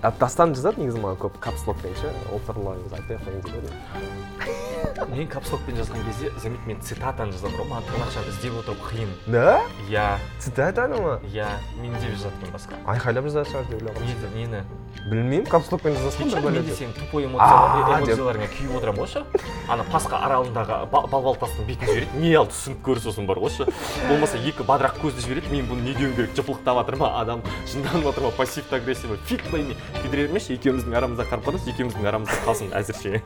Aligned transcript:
дастан 0.00 0.54
жазады 0.56 0.80
негізі 0.80 1.02
маған 1.02 1.18
көп 1.26 1.40
капслокпен 1.44 1.96
ше? 2.00 2.12
Олтырларыңызды 2.32 3.00
айтпай 3.00 3.18
ақ 3.18 3.26
қояйын 3.26 3.42
деп 3.44 3.54
едім 3.60 4.79
мен 5.10 5.26
капслокпен 5.28 5.76
жазған 5.76 6.04
кезде 6.06 6.30
заметь 6.42 6.66
мен 6.66 6.80
цитатаны 6.80 7.32
жазамын 7.32 7.56
ғой. 7.58 7.66
Маған 7.70 7.86
тырнақшаны 7.88 8.30
іздеп 8.32 8.58
отыру 8.60 8.76
қиын 8.88 9.10
да? 9.26 9.60
Иә 9.88 10.18
цитатаны 10.38 11.00
ма? 11.00 11.14
Иә 11.32 11.48
мен 11.80 11.94
деп 12.00 12.14
жазатынмын 12.16 12.54
басқа. 12.54 12.78
Айқайлап 12.86 13.26
жазатын 13.28 13.50
шығар 13.50 13.68
деп 13.70 13.82
ойлағанмын 13.82 14.34
нені 14.34 14.46
нені? 14.46 14.62
Білмеймін 15.10 15.46
капслокпен 15.48 15.94
жазасың 15.96 16.30
бір 16.34 16.50
мен 16.50 16.64
де 16.66 16.74
сенің 16.74 16.92
тупой 16.98 17.24
деп. 17.24 17.30
эмоцияларыңа 17.30 18.48
күйіп 18.52 18.74
отырамын 18.76 19.00
ғой 19.00 19.08
ше? 19.08 19.22
Ана 19.70 19.84
пасха 19.90 20.18
аралындағы 20.26 20.78
ба- 20.90 21.06
балбал 21.06 21.36
тастың 21.40 21.66
бетін 21.68 21.86
жібереді 21.88 22.20
не 22.20 22.34
алды 22.36 22.52
түсініп 22.52 22.82
көр 22.84 23.00
сосын 23.00 23.26
бар 23.26 23.38
ғой 23.38 23.50
ше? 23.54 23.66
Болмаса 24.08 24.36
екі 24.36 24.66
бадырақ 24.66 24.98
көзді 25.00 25.24
жібереді 25.24 25.52
мен 25.54 25.70
бұны 25.70 25.86
не 25.88 25.94
деуім 25.94 26.14
керек 26.18 26.34
жыпылықтап 26.36 26.82
жатыр 26.82 26.96
ма 27.00 27.12
адам? 27.20 27.42
Жынданып 27.70 28.10
жатыр 28.10 28.26
ма 28.28 28.30
пассивті 28.36 28.76
агрессивно 28.76 29.16
фиг 29.30 29.42
пойми. 29.50 29.76
Күйдіре 30.02 30.26
бермеші 30.26 30.58
екеуміздің 30.58 30.96
арамызда 31.00 31.24
қарым 31.30 31.46
қатынас 31.46 31.70
екеуміздің 31.70 32.06
арамызда 32.10 32.42
қалсын 32.44 32.74
әзірше. 32.74 33.22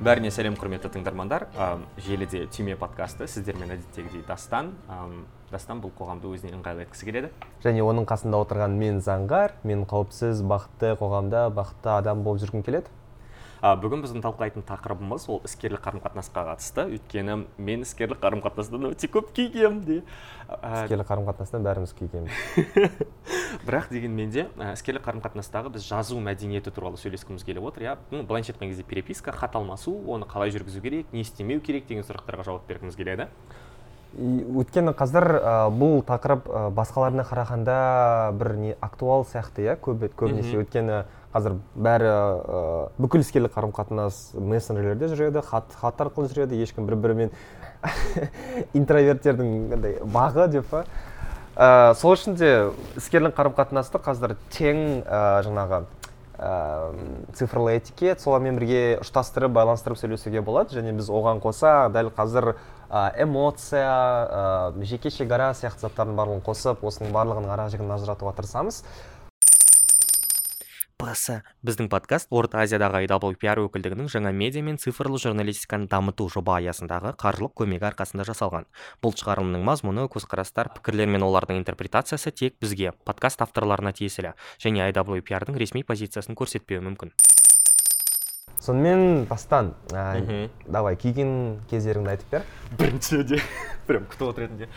Бәріне 0.00 0.30
сәлем 0.32 0.54
құрметті 0.56 0.88
тыңдармандар. 0.94 1.44
Желіде 2.00 2.46
түйме 2.48 2.72
подкасты 2.80 3.26
сіздермен 3.28 3.74
әдеттегідей 3.74 4.22
дастан. 4.24 4.70
Ам, 4.88 5.26
дастан 5.50 5.82
бұл 5.84 5.92
қоғамды 5.98 6.30
өзіне 6.32 6.54
ыңғайлы 6.56 6.86
еткісі 6.86 7.08
келеді? 7.08 7.30
Және 7.60 7.84
оның 7.84 8.06
қасында 8.08 8.40
отырған 8.40 8.78
мен 8.80 9.02
заңғар 9.04 9.58
мен 9.68 9.84
қауіпсіз 9.90 10.40
бақытты 10.48 10.94
қоғамда 11.00 11.50
бақытты 11.52 11.92
адам 11.98 12.24
болып 12.24 12.40
жүргім 12.46 12.64
келеді. 12.64 12.88
Бүгін 13.60 14.00
біздің 14.04 14.22
талқылайтын 14.24 14.64
тақырыбымыз 14.64 15.26
ол 15.28 15.42
іскерлік 15.44 15.82
қарым 15.84 16.00
қатынасқа 16.00 16.46
қатысты. 16.48 16.86
Өйткені 16.96 17.36
мен 17.60 17.84
іскерлік 17.84 18.22
қарым 18.22 18.40
қатынастан 18.40 18.88
өте 18.88 19.10
көп 19.12 19.34
күйгенмін 19.36 19.82
де. 19.84 19.98
Іскерлік 20.48 21.10
қарым 21.10 21.28
қатынастан 21.28 21.66
бәріміз 21.66 21.92
күйгенбіз 21.98 22.96
бірақ 23.68 23.90
дегенмен 23.92 24.32
де 24.32 24.46
іскерлік 24.72 25.04
қарым 25.04 25.20
қатынастағы 25.26 25.74
біз 25.76 25.84
жазу 25.84 26.16
мәдениеті 26.24 26.72
туралы 26.72 26.96
сөйлескіміз 27.00 27.44
келіп 27.44 27.68
отыр. 27.68 27.84
Иә 27.84 27.96
ну, 28.10 28.24
былайша 28.24 28.54
айтқан 28.54 28.72
кезде 28.72 28.82
переписка 28.88 29.36
хат 29.36 29.56
алмасу 29.60 29.92
оны 30.08 30.24
қалай 30.24 30.54
жүргізу 30.56 30.80
керек 30.80 31.12
не 31.12 31.20
істемеу 31.20 31.60
керек 31.60 31.86
деген 31.86 32.08
сұрақтарға 32.08 32.48
жауап 32.48 32.64
бергіміз 32.70 32.96
келеді. 32.96 33.28
Өйткені 34.10 34.90
қазір 34.98 35.24
ә, 35.38 35.50
бұл 35.70 36.00
тақырып 36.02 36.48
ә, 36.50 36.62
басқаларына 36.74 37.22
қарағанда 37.28 37.76
бір 38.34 38.56
не 38.58 38.72
актуал 38.82 39.22
сияқты 39.22 39.68
иә 39.68 39.76
көп 39.78 40.08
көбінесе. 40.18 40.56
Өйткені 40.58 41.04
қазір 41.34 41.58
бәрі 41.74 42.08
ә, 42.10 42.62
бүкіл 42.98 43.22
іскерлік 43.22 43.54
қарым 43.54 43.74
қатынас 43.76 44.32
мессенджерлерде 44.34 45.12
жүреді 45.12 45.44
хат 45.46 45.70
хат 45.78 46.02
арқылы 46.02 46.30
жүреді 46.32 46.58
ешкім 46.64 46.88
бір 46.88 46.98
бірімен 47.04 47.30
интроверттердің 48.80 49.72
андай 49.76 49.96
бағы 50.02 50.48
деп 50.50 50.66
па? 50.72 50.84
Ә, 51.54 51.94
сол 51.98 52.16
үшін 52.16 52.34
де 52.40 52.50
іскерлік 52.98 53.36
қарым 53.38 53.54
қатынасты 53.56 54.02
қазір 54.02 54.36
тең 54.54 55.02
ә, 55.04 55.40
жаңағы 55.46 55.84
ә, 56.40 56.52
цифрлы 57.36 57.76
этикет 57.78 58.22
солармен 58.22 58.58
бірге 58.58 58.98
ұштастырып 59.04 59.52
байланыстырып 59.54 60.00
сөйлесуге 60.00 60.42
болады. 60.42 60.74
Және 60.78 60.94
біз 60.96 61.10
оған 61.12 61.42
қоса 61.44 61.90
дәл 61.92 62.10
қазір 62.16 62.54
эмоция 63.20 63.86
ә, 63.86 64.84
жеке 64.88 65.12
шекара 65.14 65.52
сияқты 65.54 65.86
заттардың 65.86 66.16
барлығын 66.18 66.44
қосып 66.46 66.82
осының 66.86 67.12
барлығының 67.14 67.52
ара 67.54 67.68
жігін 67.70 67.92
ажыратуға 67.98 68.34
тырысамыз. 68.40 68.82
Басы 71.00 71.40
біздің 71.66 71.88
подкаст 71.92 72.28
орта 72.34 72.60
азиядағы 72.64 73.02
IWPR 73.06 73.62
өкілдігінің 73.64 74.10
жаңа 74.12 74.32
медиа 74.36 74.62
мен 74.66 74.78
цифрлы 74.80 75.18
журналистиканы 75.22 75.88
дамыту 75.90 76.28
жоба 76.32 76.58
аясындағы 76.60 77.14
қаржылық 77.20 77.54
көмегі 77.62 77.88
арқасында 77.90 78.26
жасалған. 78.28 78.68
Бұл 79.02 79.16
шығарылымның 79.16 79.64
мазмұны 79.66 80.06
көзқарастар 80.12 80.72
пікірлер 80.76 81.10
мен 81.10 81.24
олардың 81.26 81.62
интерпретациясы 81.62 82.32
тек 82.36 82.58
бізге 82.60 82.92
подкаст 83.08 83.42
авторларына 83.46 83.94
тиесілі 83.96 84.34
және 84.62 84.90
IWPR-дың 84.90 85.60
ресми 85.60 85.84
позициясын 85.86 86.38
көрсетпеуі 86.38 86.84
мүмкін. 86.90 87.16
Сонымен 88.60 89.24
бастан 89.30 89.72
ә, 89.90 90.48
давай 90.68 90.98
күйген 91.00 91.60
кездеріңді 91.70 92.12
айтып 92.12 92.34
бер. 92.34 92.48
Біріншіде 92.78 93.40
прям 93.88 94.04
күтіп 94.06 94.28
отыр 94.28 94.44
едім 94.46 94.58
де. 94.60 94.68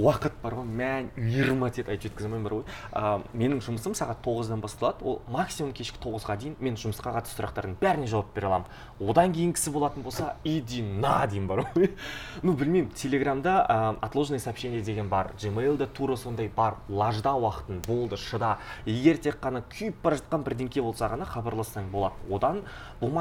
Уақыт 0.00 0.38
бар 0.42 0.56
ғой 0.58 0.66
мә 0.66 0.90
жиырма 1.14 1.68
тет 1.70 1.90
айтып 1.92 2.08
жеткізе 2.08 2.26
алмаймын 2.26 2.46
бар 2.48 2.54
ғой 2.56 3.26
менің 3.36 3.60
жұмысым 3.62 3.94
сағат 3.94 4.22
тоғыздан 4.24 4.62
басталады. 4.64 5.04
Ол 5.06 5.20
максимум 5.30 5.74
кешкі 5.76 6.00
тоғызға 6.02 6.38
дейін 6.40 6.56
мен 6.64 6.78
жұмысқа 6.80 7.12
қатысты 7.14 7.38
сұрақтардың 7.38 7.76
бәріне 7.78 8.08
жауап 8.10 8.32
бере 8.34 8.48
аламын. 8.48 8.66
Одан 8.98 9.36
кейінгісі 9.36 9.70
болатын 9.74 10.02
болса 10.02 10.32
иди 10.42 10.82
на 10.82 11.26
деймін 11.30 11.46
бар 11.52 11.62
ғой 11.68 11.92
ну 12.42 12.56
білмеймін 12.56 12.90
телеграмда 12.96 13.54
а, 13.68 13.96
отложенный 14.00 14.40
сообщение 14.40 14.82
деген 14.82 15.08
бар 15.08 15.30
gmailда 15.38 15.86
тура 15.86 16.16
сондай 16.16 16.48
бар 16.48 16.80
лажда 16.88 17.36
уақытың 17.36 17.84
болды 17.86 18.16
шыда. 18.16 18.56
Егер 18.86 19.20
тек 19.22 19.38
қана 19.42 19.62
күйіп 19.70 20.02
бара 20.02 20.18
жатқан 20.18 20.42
бірдеңке 20.42 20.82
болса 20.82 21.10
ғана 21.12 21.28
хабарлассаң 21.28 21.90
болады. 21.92 22.16
Одан 22.32 22.64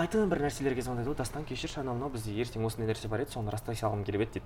болмайтын 0.05 0.29
бір 0.29 0.41
нәрселерге 0.45 0.83
звондайды 0.85 1.09
ғой 1.09 1.17
дастан 1.17 1.45
кешірші 1.49 1.79
анау 1.81 1.95
мынау 1.95 2.11
бізде 2.13 2.33
ертең 2.37 2.65
осындай 2.67 2.91
нәрсе 2.91 3.09
бар 3.09 3.23
еді 3.23 3.33
соны 3.33 3.49
растай 3.49 3.75
салғым 3.75 4.03
келіп 4.05 4.21
еді 4.21 4.33
дейді. 4.35 4.45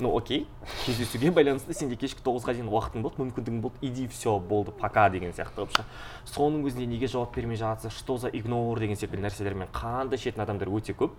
Ну 0.00 0.10
окей 0.16 0.48
кездесуге 0.84 1.30
байланысты 1.36 1.74
сенде 1.74 1.94
кешкі 1.94 2.24
тоғызға 2.26 2.56
дейін 2.56 2.70
уақытың 2.72 3.04
болды 3.04 3.22
мүмкіндігің 3.22 3.60
болды 3.62 3.78
иди 3.86 4.08
все 4.10 4.38
болды 4.40 4.72
пока 4.72 5.08
деген 5.10 5.30
сияқты 5.30 5.62
қылып 5.62 5.76
ше 5.76 5.84
соның 6.32 6.66
өзінде 6.66 6.88
неге 6.90 7.06
жауап 7.06 7.36
бермей 7.36 7.60
жатсыз 7.60 7.92
что 7.92 8.18
за 8.18 8.32
игнор 8.32 8.80
деген 8.80 8.96
секілді 8.96 9.28
нәрселермен 9.28 9.70
қанды 9.70 10.18
ішетін 10.18 10.42
адамдар 10.42 10.72
өте 10.74 10.96
көп. 10.96 11.14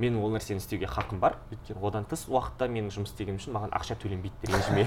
Менің 0.00 0.22
ол 0.24 0.32
нәрсені 0.34 0.60
істеуге 0.62 0.88
хақым 0.88 1.20
бар. 1.20 1.36
Өйткені 1.52 1.82
одан 1.84 2.06
тыс 2.08 2.24
уақытта 2.30 2.68
менің 2.72 2.90
жұмыс 2.94 3.12
істегенім 3.12 3.40
үшін 3.40 3.54
маған 3.56 3.74
ақша 3.76 3.96
төленбейді 4.00 4.48
ренжіме 4.48 4.84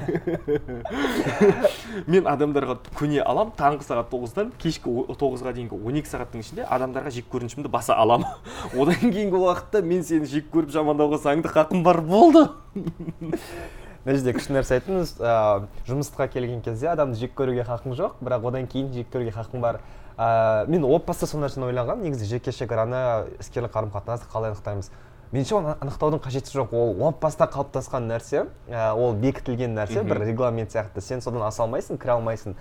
мен 2.13 2.27
адамдарға 2.29 2.79
көне 2.97 3.21
алам 3.21 3.53
таңғы 3.57 3.85
сағат 3.87 4.09
тоғыздан 4.13 4.51
кешкі 4.61 4.89
тоғызға 5.21 5.53
дейінгі 5.53 5.77
он 5.77 6.01
екі 6.01 6.09
сағаттың 6.11 6.43
ішінде 6.43 6.65
адамдарға 6.65 7.13
жек 7.13 7.29
көрінішімді 7.33 7.71
баса 7.73 7.95
аламын 7.95 8.27
одан 8.81 8.99
кейінгі 9.05 9.37
уақытта 9.43 9.83
мен 9.85 10.03
сені 10.03 10.29
жек 10.29 10.49
көріп 10.53 10.73
жамандауға 10.73 11.21
заңды 11.23 11.53
хақым 11.53 11.85
бар 11.85 12.01
болды. 12.01 12.47
Мына 14.03 14.17
жерде 14.17 14.33
күшті 14.35 14.51
нәрсе 14.51 14.75
айттыңыз 14.81 15.13
ә, 15.23 15.63
жұмысқа 15.87 16.25
келген 16.33 16.59
кезде 16.65 16.89
адамды 16.91 17.15
жек 17.21 17.37
көруге 17.37 17.63
хақың 17.63 17.93
жоқ 17.95 18.17
бірақ 18.19 18.49
одан 18.49 18.65
кейін 18.67 18.89
жек 18.91 19.07
көруге 19.13 19.31
хақың 19.31 19.63
бар. 19.63 19.79
Ә, 20.17 20.65
мен 20.67 20.83
о 20.85 20.99
баста 20.99 21.27
сол 21.27 21.41
нәрсені 21.43 21.67
ойлағанмын 21.71 22.09
негізі 22.09 22.27
жеке 22.35 22.51
шекараны 22.51 23.29
іскерлік 23.39 23.73
қарым 23.73 23.91
қатынасты 23.93 24.29
қалай 24.31 24.53
анықтаймыз? 24.53 24.91
Меніңше 25.33 25.55
оны 25.57 25.71
анықтаудың 25.81 26.21
қажеті 26.21 26.53
жоқ. 26.53 26.73
Ол 26.77 26.99
о 27.07 27.11
баста 27.21 27.47
қалыптасқан 27.49 28.05
нәрсе 28.11 28.45
ә, 28.69 28.91
ол 28.93 29.15
бекітілген 29.17 29.73
нәрсе 29.73 30.03
бір 30.05 30.21
регламент 30.27 30.69
сияқты. 30.71 31.01
Сен 31.01 31.21
содан 31.25 31.41
аса 31.47 31.63
алмайсың 31.65 31.97
кіре 31.97 32.13
алмайсың. 32.19 32.53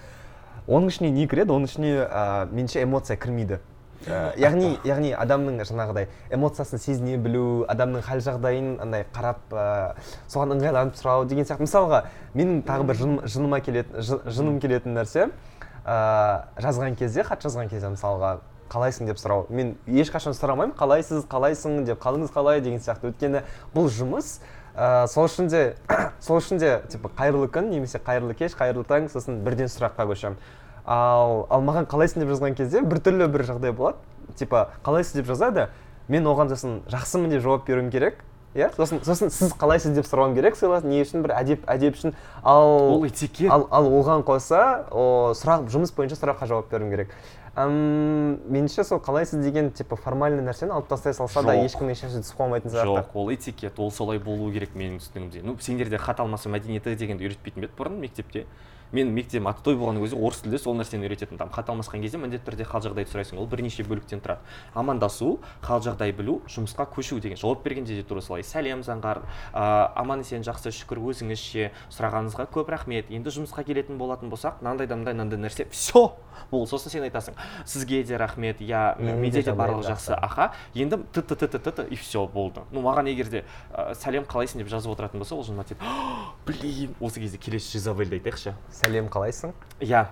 Оның 0.69 0.89
ішіне 0.89 1.11
не 1.13 1.27
кіреді? 1.29 1.53
Оның 1.53 1.69
ішіне 1.69 1.93
ә, 2.07 2.49
меніңше 2.49 2.83
эмоция 2.87 3.19
кірмейді. 3.21 3.61
Ә, 4.09 4.33
яғни 4.41 4.79
яғни 4.89 5.13
адамның 5.13 5.61
жаңағыдай 5.69 6.09
эмоциясын 6.33 6.81
сезіне 6.81 7.19
білу 7.21 7.67
адамның 7.69 8.03
хал 8.09 8.25
жағдайын 8.25 8.79
андай 8.83 9.05
қарап 9.13 9.53
ә, 9.53 9.67
соған 10.33 10.57
ыңғайланып 10.57 10.97
сұрау 10.97 11.27
деген 11.29 11.45
сияқты. 11.45 11.69
Мысалға 11.69 12.05
менің 12.35 12.63
тағы 12.67 12.89
бір 12.89 12.99
жыным, 13.03 13.21
жыныма 13.29 13.61
келетін 13.61 14.01
жы- 14.01 14.23
жыным 14.27 14.59
келетін 14.65 14.97
нәрсе 14.97 15.29
ә, 15.85 16.47
жазған 16.63 16.97
кезде 16.97 17.25
хат 17.27 17.45
жазған 17.45 17.71
кезде 17.71 17.91
мысалға 17.93 18.39
қалайсың 18.73 19.09
деп 19.11 19.21
сұрау. 19.21 19.47
Мен 19.53 19.75
ешқашан 19.87 20.35
сұрамаймын 20.37 20.75
қалайсыз 20.79 21.27
қалайсың 21.31 21.85
деп 21.89 22.01
қалыңыз 22.03 22.33
қалай 22.33 22.63
деген 22.65 22.81
сияқты. 22.81 23.11
Өйткені 23.13 23.43
бұл 23.75 23.91
жұмыс 23.93 24.39
ә, 24.75 25.07
сол 25.13 25.29
үшін 25.29 25.51
де 25.53 25.63
сол 26.25 26.41
үшін 26.41 26.63
де 26.63 26.73
типа 26.89 27.11
қайырлы 27.19 27.51
күн 27.53 27.69
немесе 27.73 28.01
қайырлы 28.01 28.37
кеш 28.39 28.57
қайырлы 28.57 28.87
таң 28.89 29.11
сосын 29.13 29.43
бірден 29.45 29.71
сұраққа 29.73 30.09
көшемін. 30.09 30.39
Ал 30.87 31.47
ал 31.51 31.63
маған 31.67 31.87
қалайсың 31.91 32.25
деп 32.25 32.33
жазған 32.33 32.57
кезде 32.59 32.83
біртүрлі 32.83 33.29
бір 33.33 33.47
жағдай 33.51 33.77
болады. 33.77 33.99
Типа 34.39 34.71
қалайсыз 34.87 35.21
деп 35.21 35.29
жазады 35.29 35.69
мен 36.09 36.27
оған 36.27 36.51
сосын 36.55 36.81
жақсымын 36.91 37.37
деп 37.37 37.45
жауап 37.45 37.67
беруім 37.69 37.91
керек. 37.91 38.25
Иә? 38.55 38.71
сосын 38.77 39.03
сосын 39.05 39.31
сіз 39.33 39.53
қалайсыз 39.59 39.95
деп 39.97 40.07
сұрауым 40.09 40.35
керек 40.37 40.57
сыйлас 40.57 40.85
не 40.85 41.03
үшін 41.03 41.25
бір 41.25 41.35
әдеп 41.39 41.69
әдеп 41.71 41.99
үшін. 41.99 42.17
Ал 42.43 42.97
ол 42.99 43.07
этикет. 43.07 43.51
ал, 43.51 43.69
ал 43.71 43.87
оған 43.89 44.25
қоса 44.27 44.87
о, 44.91 45.33
сұрақ 45.39 45.69
жұмыс 45.73 45.95
бойынша 45.97 46.19
сұраққа 46.21 46.49
жауап 46.51 46.71
беруім 46.73 46.91
керек. 46.93 47.15
Ам, 47.55 48.39
меніңше 48.49 48.85
сол 48.89 49.01
қалайсыз 49.05 49.43
деген 49.45 49.71
типа 49.77 49.97
формальный 50.01 50.41
нәрсені 50.41 50.73
алып 50.73 50.89
тастай 50.89 51.13
салса 51.13 51.43
да 51.45 51.53
ешкім 51.61 51.91
ешнәрсе 51.93 52.23
түсіп 52.25 52.39
қалмайтын 52.41 52.73
сияқты. 52.73 53.03
Жоқ 53.03 53.17
ол 53.21 53.33
этикет 53.35 53.79
ол 53.79 53.93
солай 53.93 54.19
болу 54.19 54.51
керек 54.53 54.73
менің 54.73 55.03
түсінігімде. 55.03 55.43
Ну 55.45 55.59
сендерде 55.61 55.99
хат 56.01 56.21
алмасу 56.25 56.49
мәдениеті 56.49 56.97
дегенді 56.97 57.29
үйретпейтін 57.29 57.61
бе 57.61 57.69
еді 57.69 57.77
бұрын 57.77 58.01
мектепте? 58.01 58.47
Мен 58.93 59.13
мектебім 59.15 59.49
аттой 59.51 59.77
болған 59.77 60.01
кезде 60.03 60.17
орыс 60.17 60.43
тілде 60.45 60.59
сол 60.61 60.77
нәрсені 60.77 61.07
үйрететін. 61.09 61.39
Там 61.41 61.51
хат 61.53 61.69
алмасқан 61.73 62.03
кезде 62.03 62.19
міндетті 62.21 62.47
түрде 62.51 62.65
хал 62.69 62.83
жағдайды 62.85 63.11
сұрайсың 63.13 63.41
ол 63.41 63.47
бірнеше 63.49 63.85
бөліктен 63.85 64.23
тұрады. 64.23 64.41
Амандасу 64.75 65.41
хал 65.63 65.83
жағдай 65.85 66.13
білу 66.17 66.41
жұмысқа 66.49 66.87
көшу 66.93 67.21
деген 67.21 67.41
жауап 67.41 67.63
бергенде 67.65 67.97
де 67.97 68.03
тура 68.03 68.21
солай 68.21 68.45
сәлем 68.45 68.83
заңғар 68.85 69.23
ыыы 69.53 69.87
аман 70.03 70.25
есен 70.25 70.45
жақсы 70.45 70.73
шүкір 70.77 71.01
өзіңіз 71.13 71.41
ше 71.41 71.71
сұрағаныңызға 71.93 72.49
көп 72.53 72.73
рахмет. 72.73 73.11
Енді 73.11 73.33
жұмысқа 73.33 73.65
келетін 73.65 73.99
болатын 74.01 74.33
болсақ 74.33 74.61
мынандай 74.63 74.87
да 74.87 74.97
мындай 74.97 75.15
мынандай 75.15 75.41
нәрсе 75.41 75.69
все 75.71 76.13
бұл 76.53 76.67
сосын 76.69 76.93
сен 76.93 77.07
айтасың 77.07 77.37
сізге 77.69 78.03
де 78.05 78.17
рахмет 78.21 78.61
иә 78.61 79.01
менде 79.01 79.43
де 79.43 79.53
барлығы 79.53 79.89
жақсы 79.93 80.17
аха. 80.17 80.53
Енді 80.75 81.01
т 81.13 81.23
т 81.23 81.37
т 81.37 81.49
т 81.49 81.59
т 81.59 81.87
и 81.89 81.97
все 81.97 82.27
болды. 82.27 82.61
Ну 82.73 82.83
маған 82.85 83.09
егер 83.09 83.29
де 83.29 83.45
ә, 83.73 83.95
сәлем 83.95 84.25
қалайсың? 84.25 84.63
деп 84.63 84.69
жазып 84.69 84.93
отыратын 84.93 85.21
болса 85.21 85.35
ол 85.37 85.45
жын 85.45 85.63
блин! 86.47 86.95
осы 87.01 87.21
кезде 87.21 87.39
келесі 87.39 87.79
жизавельді 87.79 88.19
айтайықшы. 88.19 88.55
Сәлем 88.83 89.07
қалайсың? 89.13 89.55
Иә 89.81 90.09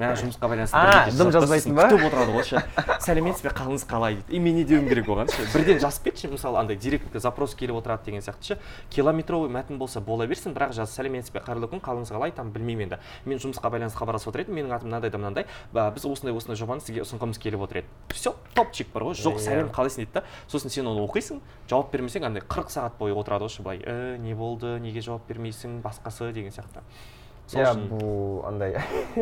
мә 0.00 0.08
жұмысқа 0.16 0.48
байланысты 0.48 1.12
дым 1.18 1.28
жазбайсың 1.34 1.74
ба? 1.76 1.84
күтіп 1.90 2.06
отырады 2.08 2.32
ғой 2.32 2.46
ше. 2.48 2.60
Сәлеметсіз 3.04 3.42
бе 3.44 3.50
қалыңыз 3.52 3.82
қалай 3.86 4.14
дейді. 4.16 4.32
И 4.34 4.38
мен 4.40 4.56
не 4.56 4.62
деуім 4.64 4.86
керек 4.88 5.06
оған 5.12 5.28
ше. 5.30 5.44
Бірден 5.52 5.78
жазып 5.82 6.06
кетші 6.08 6.30
мысалы 6.32 6.58
андай 6.58 6.78
директке 6.80 7.20
запрос 7.20 7.52
келіп 7.54 7.76
отырады 7.82 8.06
деген 8.08 8.24
сияқты 8.24 8.54
ше. 8.54 8.58
Километровый 8.90 9.52
мәтін 9.52 9.76
болса 9.78 10.00
бола 10.00 10.26
берсін 10.26 10.56
бірақ 10.56 10.72
жаз 10.72 10.96
сәлеметсіз 10.96 11.34
бе 11.36 11.42
қайырлы 11.44 11.68
күн 11.68 11.84
қалыңыз 11.84 12.10
қалай 12.14 12.32
там 12.32 12.50
білмеймін 12.56 12.88
енді. 12.88 12.98
Мен 13.28 13.38
жұмысқа 13.44 13.68
байланысты 13.70 14.00
хабарласып 14.00 14.32
отыр 14.32 14.46
едім 14.46 14.58
менің 14.62 14.74
атым 14.78 14.88
мынандай 14.88 15.12
да 15.12 15.20
мынандай. 15.20 15.46
Біз 15.76 16.08
осындай 16.08 16.34
осындай 16.34 16.56
жобаны 16.56 16.80
сізге 16.80 17.04
ұсынғымыз 17.04 17.38
келіп 17.38 17.68
отыр 17.68 17.82
еді. 17.84 17.92
Все 18.16 18.34
топчик 18.56 18.88
бар 18.96 19.10
ғой. 19.12 19.14
Жоқ 19.20 19.38
Иә. 19.38 19.44
сәлем 19.44 19.70
қалайсың 19.76 20.06
дейді 20.06 20.12
да. 20.16 20.24
Сосын 20.48 20.72
сен 20.72 20.88
оны 20.88 21.04
оқисың 21.04 21.42
жауап 21.68 21.92
бермесең 21.92 22.24
андай 22.26 22.42
қырық 22.42 22.72
сағат 22.72 22.96
бойы 22.98 23.12
отырады 23.14 23.44
ғой 23.44 23.52
ше 23.52 23.62
былай. 23.62 23.84
Ә, 23.84 24.16
не 24.18 24.34
болды 24.34 24.78
неге 24.80 25.04
жауап 25.04 25.28
бермейсің 25.28 25.82
басқасы 25.84 26.32
деген 26.32 26.50
сияқты. 26.50 26.80
Иә 27.52 27.72
бұл 27.90 28.42
андай 28.48 28.76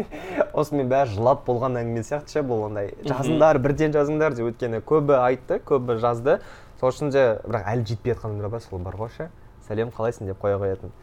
осымен 0.60 0.90
бәрі 0.90 1.14
жылап 1.16 1.42
болған 1.46 1.80
әңгіме 1.80 2.02
сияқты 2.06 2.36
ше 2.36 2.42
бұл 2.46 2.66
андай. 2.68 2.92
Жазыңдар 3.06 3.58
бірден 3.62 3.94
жазыңдар 3.96 4.36
деп 4.36 4.50
өйткені 4.52 4.82
көбі 4.86 5.16
айтты 5.18 5.58
көбі 5.66 5.98
жазды. 6.02 6.38
Сол 6.80 6.92
үшін 6.92 7.10
де 7.14 7.24
бірақ 7.46 7.66
әлі 7.72 7.86
жетпей 7.88 8.14
жатқандар 8.14 8.52
бар 8.52 8.62
сол 8.64 8.78
бар 8.84 8.96
ғой 9.00 9.10
ше. 9.16 9.30
Сәлем 9.66 9.90
қалайсың 9.96 10.30
деп 10.30 10.38
қоя 10.42 10.60
қоятын. 10.62 10.94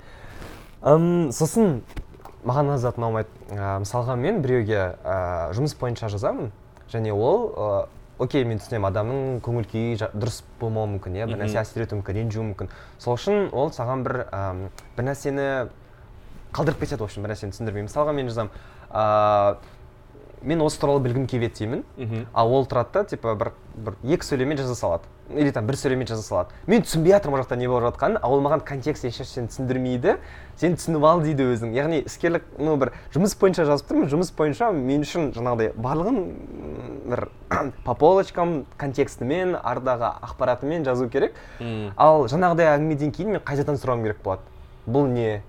Ым, 0.88 1.30
сосын 1.36 1.82
маған 2.48 2.72
мына 2.72 2.78
зат 2.82 2.98
ұнамайды. 3.00 3.30
Ә, 3.52 3.78
мысалға 3.84 4.16
мен 4.20 4.42
біреуге 4.42 4.80
ә, 5.04 5.52
жұмыс 5.58 5.76
бойынша 5.80 6.10
жазамын 6.14 6.52
және 6.92 7.12
ол 7.14 7.50
ә, 7.52 7.70
окей 8.24 8.46
мен 8.48 8.62
түсінемін 8.62 8.90
адамның 8.90 9.42
көңіл 9.46 9.68
күйі 9.72 9.98
дұрыс 10.14 10.42
болмауы 10.62 10.96
мүмкін 10.96 11.18
иә 11.20 11.28
бір 11.30 11.42
нәрсе 11.44 11.60
әсер 11.62 11.86
етуі 11.86 12.00
мүмкін. 12.00 12.18
Ренжуі 12.22 12.46
мүмкін 12.52 12.72
сол 13.04 13.18
үшін 13.18 13.50
ол 13.52 13.74
саған 13.76 14.06
бір 14.08 14.24
әм, 14.32 14.64
бір 14.98 15.10
нәрсені 15.12 15.50
қалдырып 16.54 16.84
кетеді 16.84 17.02
в 17.04 17.08
общем 17.08 17.24
бір 17.24 17.34
нәрсені 17.34 17.56
түсіндірмей 17.56 17.88
мысалға 17.88 18.14
мен 18.16 18.30
жазамын 18.30 18.52
ә, 18.92 19.58
мен 20.42 20.62
осы 20.62 20.80
туралы 20.82 21.02
білгім 21.06 21.28
келіп 21.28 21.52
еді 21.52 21.66
деймін 21.66 22.28
ал 22.34 22.54
ол 22.54 22.68
тұрады 22.70 22.94
да 22.94 23.04
типа 23.04 23.36
бір 23.36 23.54
бір 23.78 23.96
екі 24.04 24.26
сөйлеммен 24.26 24.58
жаза 24.58 24.76
салады. 24.76 25.04
Или 25.36 25.52
там 25.52 25.68
бір 25.68 25.78
сөйлеммен 25.78 26.08
жаза 26.08 26.24
салады. 26.24 26.56
Мен 26.68 26.82
түсінбей 26.82 27.14
жатырмын 27.14 27.40
ол 27.40 27.44
жақта 27.44 27.58
не 27.60 27.68
болып 27.68 27.92
жатқанын 27.92 28.20
ал 28.22 28.34
ол 28.34 28.42
маған 28.42 28.64
контекст 28.66 29.06
ешнәрсені 29.06 29.52
түсіндірмейді. 29.52 30.16
Сен 30.58 30.78
түсініп 30.78 31.06
ал 31.06 31.22
дейді 31.22 31.50
өзің. 31.54 31.74
Яғни 31.78 32.00
іскерлік 32.08 32.48
ну 32.58 32.78
бір 32.80 32.94
жұмыс 33.14 33.36
бойынша 33.40 33.68
жазып 33.68 33.92
тұрмын. 33.92 34.10
Жұмыс 34.14 34.32
бойынша 34.38 34.72
мен 34.74 35.04
үшін 35.06 35.30
жаңағыдай 35.36 35.74
барлығын 35.76 36.22
бір 37.12 37.28
по 37.86 37.94
полочкам 37.94 38.64
контекстімен 38.78 39.58
ардағы 39.62 40.14
ақпаратымен 40.26 40.88
жазу 40.88 41.10
керек. 41.10 41.38
Ал 41.98 42.26
жаңағыдай 42.32 42.74
әңгімеден 42.78 43.14
кейін 43.14 43.38
мен 43.38 43.46
қайтадан 43.46 43.78
сұрауым 43.78 44.08
керек 44.08 44.24
болады. 44.24 44.42
Бұл 44.88 45.12
не? 45.12 45.44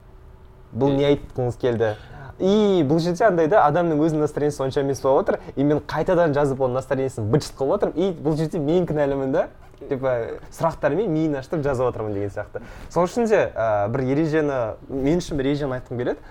Бұл 0.74 0.96
не 0.96 1.06
айтқыңыз 1.12 1.58
келді? 1.60 1.94
И 2.38 2.84
бұл 2.86 3.00
жерде 3.02 3.24
андай 3.26 3.48
да 3.50 3.64
адамның 3.66 3.98
өзінің 3.98 4.22
настроениесі 4.22 4.62
онша 4.62 4.82
емес 4.84 5.00
болып 5.02 5.24
отыр. 5.24 5.40
И 5.56 5.64
мен 5.64 5.80
қайтадан 5.80 6.34
жазып 6.36 6.60
оның 6.62 6.78
настроениесін 6.78 7.30
быт 7.32 7.48
қылып 7.58 7.74
отырмын. 7.78 7.96
И 7.98 8.12
бұл 8.14 8.36
жерде 8.38 8.60
мен 8.62 8.86
кінәлімін 8.86 9.32
да 9.34 9.48
типа 9.80 10.12
сұрақтармен 10.54 11.10
миын 11.10 11.38
ашытып 11.40 11.64
жазып 11.66 11.88
отырмын 11.90 12.14
деген 12.14 12.30
сияқты. 12.30 12.62
Сол 12.94 13.08
үшін 13.08 13.26
де 13.26 13.42
ә, 13.50 13.88
бір 13.90 14.04
ережені 14.06 14.60
мен 14.88 15.18
үшін 15.18 15.38
бір 15.38 15.50
ережені 15.50 15.78
айтқым 15.80 15.98
келеді. 15.98 16.22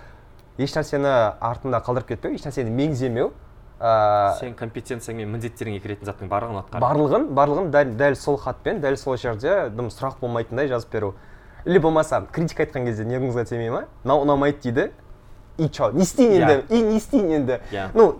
Ешнәрсені 0.58 1.12
артында 1.44 1.84
қалдырып 1.84 2.14
кетпеу 2.14 2.36
ешнәрсені 2.36 2.72
меңземеу 2.72 3.32
ә, 3.80 4.36
сен 4.40 4.56
компетенцияң 4.58 5.20
мен 5.20 5.32
міндеттеріңе 5.36 5.80
кіретін 5.84 6.08
заттың 6.08 6.32
барлығын 6.32 6.64
атқар. 6.64 6.82
Барлығын 6.84 7.28
барлығын 7.38 7.72
дәл, 7.72 7.96
дәл 8.00 8.16
сол 8.20 8.40
хатпен 8.42 8.82
дәл 8.82 8.98
сол 8.98 9.20
жерде 9.22 9.68
дым 9.76 9.92
сұрақ 9.94 10.20
болмайтындай 10.22 10.72
жазып 10.72 10.92
беру. 10.92 11.14
Или 11.66 11.78
болмаса 11.80 12.24
критика 12.32 12.64
айтқан 12.64 12.86
кезде 12.86 13.04
нервіңізге 13.06 13.46
тимей 13.46 13.70
ма? 13.70 13.86
Мынау 14.04 14.24
ұнамайды 14.26 14.62
дейді. 14.64 14.92
И 15.58 15.68
че 15.70 15.92
не 15.94 16.04
істейін 16.04 16.32
Иә. 16.32 16.42
енді? 16.42 16.64
И 16.76 16.82
не 16.84 16.98
істейін 16.98 17.32
енді? 17.32 17.60
Иә. 17.72 17.90
ну 17.94 18.16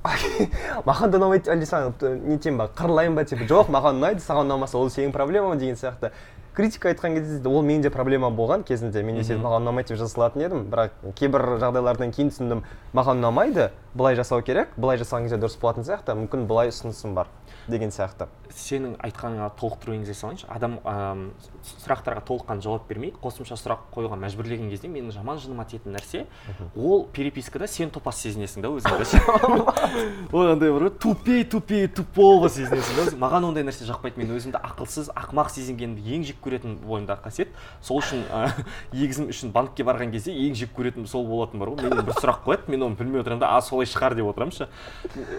маған 0.86 1.10
да 1.12 1.18
ұнамайды 1.18 1.50
әлде 1.52 1.66
саған 1.68 1.92
т- 2.00 2.14
не 2.24 2.38
етемін 2.38 2.58
ба 2.62 2.68
қырылайын 2.76 3.14
ба 3.18 3.24
типа? 3.24 3.44
Жоқ 3.44 3.68
маған 3.68 3.98
ұнайды 4.00 4.22
саған 4.24 4.48
ұнамаса 4.48 4.78
ол 4.80 4.88
сенің 4.90 5.12
проблемаң 5.12 5.58
деген 5.60 5.76
сияқты. 5.76 6.10
Критика 6.56 6.88
айтқан 6.90 7.14
кезде 7.14 7.38
де 7.38 7.48
ол 7.48 7.62
менің 7.62 7.82
де 7.82 7.90
проблемам 7.90 8.34
болған 8.36 8.64
кезінде. 8.66 9.02
Мен 9.04 9.16
десе 9.20 9.36
маған 9.36 9.62
ұнамайды 9.68 9.92
деп 9.92 9.98
жаза 10.00 10.08
салатын 10.14 10.42
едім 10.46 10.64
бірақ 10.72 10.90
кейбір 11.20 11.44
жағдайлардан 11.60 12.10
кейін 12.16 12.32
түсіндім 12.32 12.62
маған 12.96 13.20
ұнамайды. 13.20 13.68
Былай 13.94 14.14
жасау 14.18 14.42
керек 14.46 14.70
былай 14.78 14.98
жасаған 15.00 15.26
кезде 15.26 15.38
дұрыс 15.42 15.56
болатын 15.60 15.84
сияқты 15.86 16.14
мүмкін 16.14 16.46
былай 16.46 16.70
ұсынысым 16.70 17.14
бар 17.16 17.26
деген 17.70 17.90
сияқты. 17.90 18.26
Сенің 18.54 18.96
айтқаныңа 19.02 19.48
толықтыру 19.58 19.92
енгізе 19.94 20.14
салайыншы 20.14 20.46
адам 20.50 20.78
ам, 20.86 21.24
с- 21.62 21.84
сұрақтарға 21.84 22.22
толыққан 22.26 22.62
жауап 22.62 22.86
бермей 22.88 23.12
қосымша 23.22 23.54
сұрақ 23.58 23.84
қоюға 23.94 24.16
мәжбүрлеген 24.22 24.70
кезде 24.70 24.88
менің 24.90 25.12
жаман 25.14 25.38
жыныма 25.42 25.66
тиетін 25.70 25.94
нәрсе 25.94 26.24
ол 26.76 27.04
перепискада 27.12 27.66
сен 27.70 27.90
топас 27.90 28.18
сезінесің 28.24 28.62
да 28.64 28.70
өзіңді. 28.74 29.70
Ол 30.32 30.50
андай 30.52 30.70
бар 30.72 30.86
ғой 30.86 30.92
тупей 31.02 31.44
тупей 31.44 31.86
тупого 31.88 32.48
сезінесің 32.50 32.98
да. 33.10 33.16
Маған 33.20 33.48
ондай 33.50 33.64
нәрсе 33.66 33.86
жақпайды. 33.88 34.18
Мен 34.22 34.30
өзімді 34.36 34.58
ақылсыз 34.62 35.10
ақымақ 35.14 35.50
сезінгенді 35.54 36.02
ең 36.16 36.24
жек 36.30 36.40
көретін 36.44 36.78
бойымдағы 36.86 37.24
қасиет. 37.26 37.54
Сол 37.82 38.00
үшін 38.02 38.24
ә, 38.30 38.50
егізім 38.94 39.30
үшін 39.34 39.52
банкке 39.54 39.84
барған 39.86 40.12
кезде 40.14 40.34
ең 40.34 40.54
жек 40.58 40.74
көретін 40.78 41.06
сол 41.10 41.26
болатын 41.28 41.60
бар 41.62 41.72
ғой. 41.74 41.86
Менен 41.90 42.06
бір 42.08 42.18
сұрақ 42.18 42.42
қояды. 42.46 42.70
Мен 42.70 42.86
оны 42.88 42.98
білмей 42.98 43.22
отырамын 43.22 43.42
да 43.44 43.52
а 43.56 43.60
солай 43.80 43.88
шығар 43.88 44.14
деп 44.14 44.28
отырамын 44.28 44.52
ше? 44.52 44.68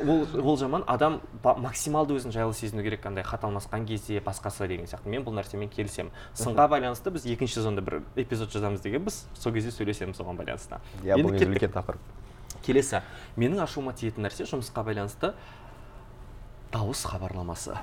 Ол, 0.07 0.25
ол 0.41 0.57
жаман. 0.57 0.83
Адам 0.87 1.19
максималды 1.43 2.15
өзін 2.17 2.33
жайлы 2.33 2.53
сезіну 2.53 2.83
керек. 2.83 3.05
Андай 3.05 3.23
хат 3.23 3.43
алмасқан 3.43 3.85
кезде 3.85 4.19
басқасы 4.19 4.67
деген 4.67 4.85
сияқты. 4.85 5.09
Мен 5.09 5.23
бұл 5.23 5.35
нәрсемен 5.37 5.69
келісемін. 5.69 6.11
Сынға 6.33 6.67
байланысты 6.71 7.11
біз 7.11 7.25
екінші 7.25 7.59
сезонда 7.59 7.81
бір 7.81 8.01
эпизод 8.15 8.51
жазамыз 8.51 8.81
дегенбіз 8.81 9.25
сол 9.37 9.53
кезде 9.53 9.71
сөйлесеміз 9.71 10.21
оған 10.21 10.41
байланысты. 10.41 10.81
Иә 11.03 11.19
бұл 11.21 11.37
үлкен 11.37 11.71
тақырып. 11.71 12.01
келесі. 12.65 13.01
Менің 13.37 13.63
ашуыма 13.63 13.93
тиетін 13.93 14.25
нәрсе 14.25 14.45
жұмысқа 14.45 14.83
байланысты 14.85 15.33
дауыс 16.71 17.05
хабарламасы. 17.05 17.77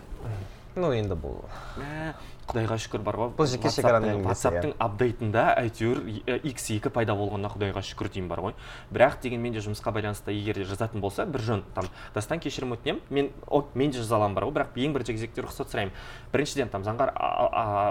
Ну 0.77 0.93
енді 0.93 1.15
бұл. 1.19 1.45
Мә 1.79 2.15
құдайға 2.49 2.79
шүкір 2.81 3.03
бар 3.05 3.17
ғой 3.21 3.31
Бұл 3.37 3.49
жеке 3.51 3.71
шекараның 3.73 4.13
әңгімесі, 4.15 4.29
ватсаптың 4.29 4.73
апдейтында 4.81 5.45
әйтеуір 5.61 6.01
x 6.49 6.71
екі 6.75 6.93
пайда 6.95 7.15
болғанына 7.19 7.51
құдайға 7.53 7.83
шүкір 7.85 8.09
деймін 8.15 8.31
бар 8.31 8.43
ғой. 8.47 8.55
Бірақ 8.95 9.19
дегенмен 9.23 9.53
де 9.53 9.63
жұмысқа 9.65 9.93
байланысты 9.93 10.33
егер 10.33 10.57
де 10.57 10.65
жазатын 10.69 11.03
болса 11.05 11.27
бір 11.29 11.45
жөн 11.45 11.65
там 11.77 11.89
дастан 12.15 12.41
кешірім 12.41 12.73
өтінемін. 12.79 13.03
Мен 13.11 13.31
о, 13.47 13.65
мен 13.75 13.93
де 13.93 14.01
жаза 14.01 14.17
аламын 14.17 14.39
бар 14.39 14.49
ғой 14.49 14.55
бірақ 14.57 14.79
ең 14.81 14.97
бірінші 14.97 15.17
кезекте 15.19 15.45
рұқсат 15.45 15.69
сұраймын. 15.73 15.93
Біріншіден 16.33 16.73
там 16.73 16.87
заңғар 16.87 17.13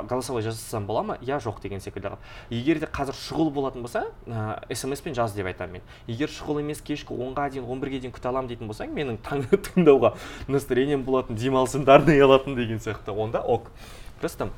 голосовой 0.09 0.41
жазсам 0.45 0.87
бола 0.89 1.03
ма? 1.03 1.19
Иә 1.21 1.37
жоқ 1.43 1.61
деген 1.61 1.83
секілді 1.83 2.15
қылып. 2.15 2.25
Егер 2.49 2.81
де 2.81 2.89
қазір 2.89 3.17
шұғыл 3.17 3.51
болатын 3.53 3.85
болса 3.85 4.07
смс 4.73 5.05
пен 5.05 5.17
жаз 5.17 5.35
деп 5.37 5.49
айтамын 5.51 5.77
мен. 5.77 5.85
Егер 6.07 6.33
шұғыл 6.33 6.63
емес 6.63 6.81
кешкі 6.81 7.13
онға 7.13 7.49
дейін 7.53 7.69
он 7.69 7.81
бірге 7.83 8.01
дейін 8.01 8.15
күте 8.15 8.31
аламын 8.31 8.51
дейтін 8.51 8.71
болсаң 8.71 8.93
менің 8.95 9.21
таң 9.25 9.45
тыңдауға 9.51 10.15
настроением 10.47 11.05
болатын 11.07 11.37
демалысымды 11.37 11.93
арнай 11.93 12.21
алатын 12.21 12.55
деген 12.57 12.81
сияқты. 12.83 13.13
Онда 13.13 13.41
ок. 13.41 13.71
Просто 14.19 14.49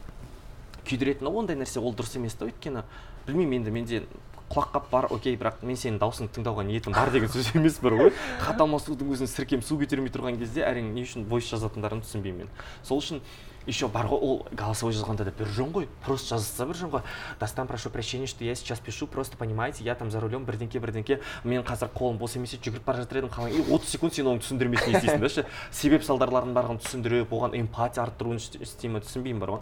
күйдіретіні 0.89 1.29
ондай 1.29 1.59
нәрсе 1.59 1.81
ол 1.81 1.93
дұрыс 1.93 2.15
емес 2.17 2.33
та 2.39 2.47
өйткені. 2.49 2.83
Білмеймін 3.27 3.59
енді 3.61 3.71
менде 3.75 4.01
құлақ 4.49 4.71
қап 4.73 4.89
бар 4.89 5.07
окей 5.13 5.35
бірақ 5.37 5.61
мен 5.61 5.77
сенің 5.77 5.99
даусыңды 6.01 6.39
тыңдауға 6.39 6.63
ниетім 6.65 6.95
бар 6.97 7.11
деген 7.13 7.29
сөз 7.29 7.51
емес 7.53 7.77
бір 7.83 7.97
ғой. 7.99 8.13
Хат 8.41 8.57
алмасудың 8.63 9.11
өзін 9.13 9.29
сіркем 9.29 9.61
су 9.61 9.77
көтермей 9.77 10.09
тұрған 10.09 10.39
кезде 10.41 10.63
әрине 10.65 10.89
не 10.95 11.03
үшін 11.05 11.27
войс 11.29 11.51
жазатындарын 11.51 12.01
түсінбеймін 12.01 12.47
мен. 12.47 12.49
Сол 12.81 13.03
үшін 13.03 13.21
еще 13.69 13.87
бар 13.87 14.07
ғой 14.09 14.19
ол 14.19 14.47
голосовой 14.51 14.93
жазғанда 14.97 15.25
да 15.29 15.31
бір 15.37 15.47
жөн 15.55 15.71
ғой 15.75 15.87
просто 16.05 16.35
жазса 16.35 16.65
бір 16.65 16.75
жөн 16.79 16.89
ғой 16.95 17.01
дастан 17.39 17.67
прошу 17.69 17.89
прощения 17.89 18.27
что 18.27 18.43
я 18.43 18.55
сейчас 18.55 18.79
пишу 18.79 19.07
просто 19.07 19.37
понимаете 19.37 19.83
я 19.83 19.95
там 19.95 20.09
за 20.11 20.19
рулем 20.19 20.45
бірдеңке 20.45 20.79
бірдеңке 20.81 21.19
мен 21.43 21.61
қазір 21.63 21.89
қолым 21.93 22.17
бос 22.17 22.35
емес 22.35 22.53
еді 22.57 22.69
жүгіріп 22.71 22.85
бара 22.85 23.03
жатыр 23.03 23.21
едім 23.23 23.29
қалай? 23.29 23.53
И 23.53 23.61
отыз 23.71 23.89
секунд 23.93 24.13
сен 24.13 24.27
оны 24.27 24.41
түсіндірмесін 24.41 24.97
істейсің 24.97 25.19
да 25.21 25.29
ше? 25.29 25.45
Себеп 25.71 26.03
салдарларын 26.03 26.53
барлығын 26.57 26.81
түсіндіріп 26.83 27.31
оған 27.31 27.55
эмпатия 27.59 28.03
арттыруын 28.03 28.41
іс- 28.41 28.57
істей 28.59 28.89
ма 28.89 28.99
түсінбеймін 29.05 29.39
бар 29.39 29.49
ғой. 29.57 29.61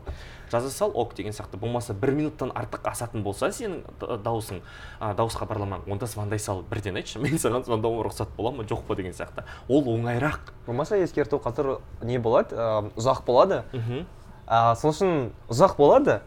Жаза 0.52 0.70
сал 0.70 0.92
ок 0.96 1.14
деген 1.16 1.32
сияқты. 1.34 1.58
Болмаса 1.58 1.94
бір 1.94 2.12
минуттан 2.16 2.52
артық 2.56 2.86
асатын 2.92 3.24
болса 3.24 3.50
сенің 3.52 3.82
дауысың 4.24 4.62
а, 5.00 5.14
дауыс 5.14 5.36
хабарламаң 5.36 5.88
онда 5.92 6.06
звондай 6.08 6.40
сал 6.40 6.64
бірден 6.70 6.96
айтшы. 6.96 7.20
Мен 7.24 7.36
саған 7.42 7.66
звондауға 7.68 8.08
рұқсат 8.08 8.32
бола 8.38 8.52
ма? 8.52 8.64
Жоқ 8.64 8.86
па 8.88 8.96
деген 8.96 9.14
сияқты. 9.14 9.44
Ол 9.68 9.84
оңайырақ. 9.96 10.54
Болмаса 10.66 10.98
ескерту 10.98 11.38
қазір 11.44 11.80
не 12.02 12.18
болады? 12.20 12.56
Ә, 12.56 12.92
ұзақ 12.96 13.24
болады. 13.28 13.64
Мхм. 13.74 14.06
Ә, 14.48 14.76
сол 14.80 14.92
үшін 14.96 15.30
ұзақ 15.50 15.76
болады. 15.78 16.22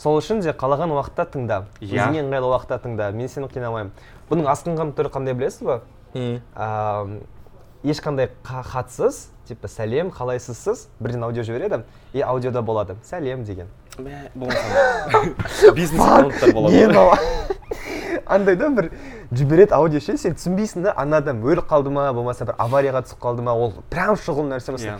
Сол 0.00 0.16
үшін 0.16 0.40
де 0.40 0.54
қалаған 0.56 0.94
уақытта 0.96 1.26
тыңда. 1.28 1.64
Иә. 1.84 2.06
өзіңе 2.06 2.22
ыңғайлы 2.24 2.48
уақытта 2.54 2.78
тыңда. 2.80 3.10
Мен 3.12 3.28
сені 3.28 3.50
қинамаймын. 3.52 3.90
Бұның 4.30 4.48
асқынған 4.48 4.94
түрі 4.96 5.10
қандай 5.12 5.34
білесіз 5.36 5.66
ба 5.68 5.82
ә, 6.14 7.20
ешқандай 7.84 8.30
қа- 8.44 8.62
хатсыз 8.64 9.28
типа 9.50 9.68
сәлем 9.68 10.10
қалайсызсыз? 10.14 10.88
бірден 11.00 11.24
аудио 11.28 11.42
жібереді 11.42 11.82
и 12.12 12.20
аудиода 12.22 12.62
болады. 12.62 12.96
Сәлем 13.04 13.44
деген. 13.44 13.68
Бизнес 15.74 16.00
аккаунттар 16.00 16.54
болады. 16.54 17.18
андай 18.30 18.56
да 18.56 18.68
бір 18.70 18.90
жібереді 19.32 19.74
аудио 19.74 20.00
ше 20.00 20.16
сен 20.18 20.36
түсінбейсің 20.38 20.84
да 20.86 20.94
ана 20.96 21.18
адам 21.20 21.42
өліп 21.42 21.66
қалды 21.70 21.90
ма 21.92 22.10
болмаса 22.14 22.46
бір 22.46 22.54
аварияға 22.62 23.02
түсіп 23.06 23.20
қалды 23.22 23.42
ма 23.46 23.54
ол 23.58 23.74
прям 23.90 24.14
шұғыл 24.14 24.46
нәрсе 24.50 24.70
Иә. 24.70 24.76
мысалы 24.76 24.98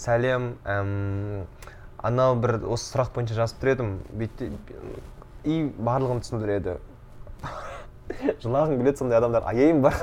сәлем 0.00 0.46
әм, 0.64 1.44
анау 1.98 2.38
бір 2.40 2.56
осы 2.72 2.88
сұрақ 2.94 3.12
бойынша 3.14 3.36
жазып 3.36 3.60
тұр 3.60 3.72
едім. 3.74 3.90
Бүйтті 4.16 4.50
и 5.44 5.60
барлығын 5.76 6.22
түсіндіреді. 6.24 6.78
Жылағың 8.42 8.80
келеді 8.80 8.96
сондай 9.02 9.20
адамдар 9.20 9.44
аяйым 9.50 9.82
бар 9.84 9.96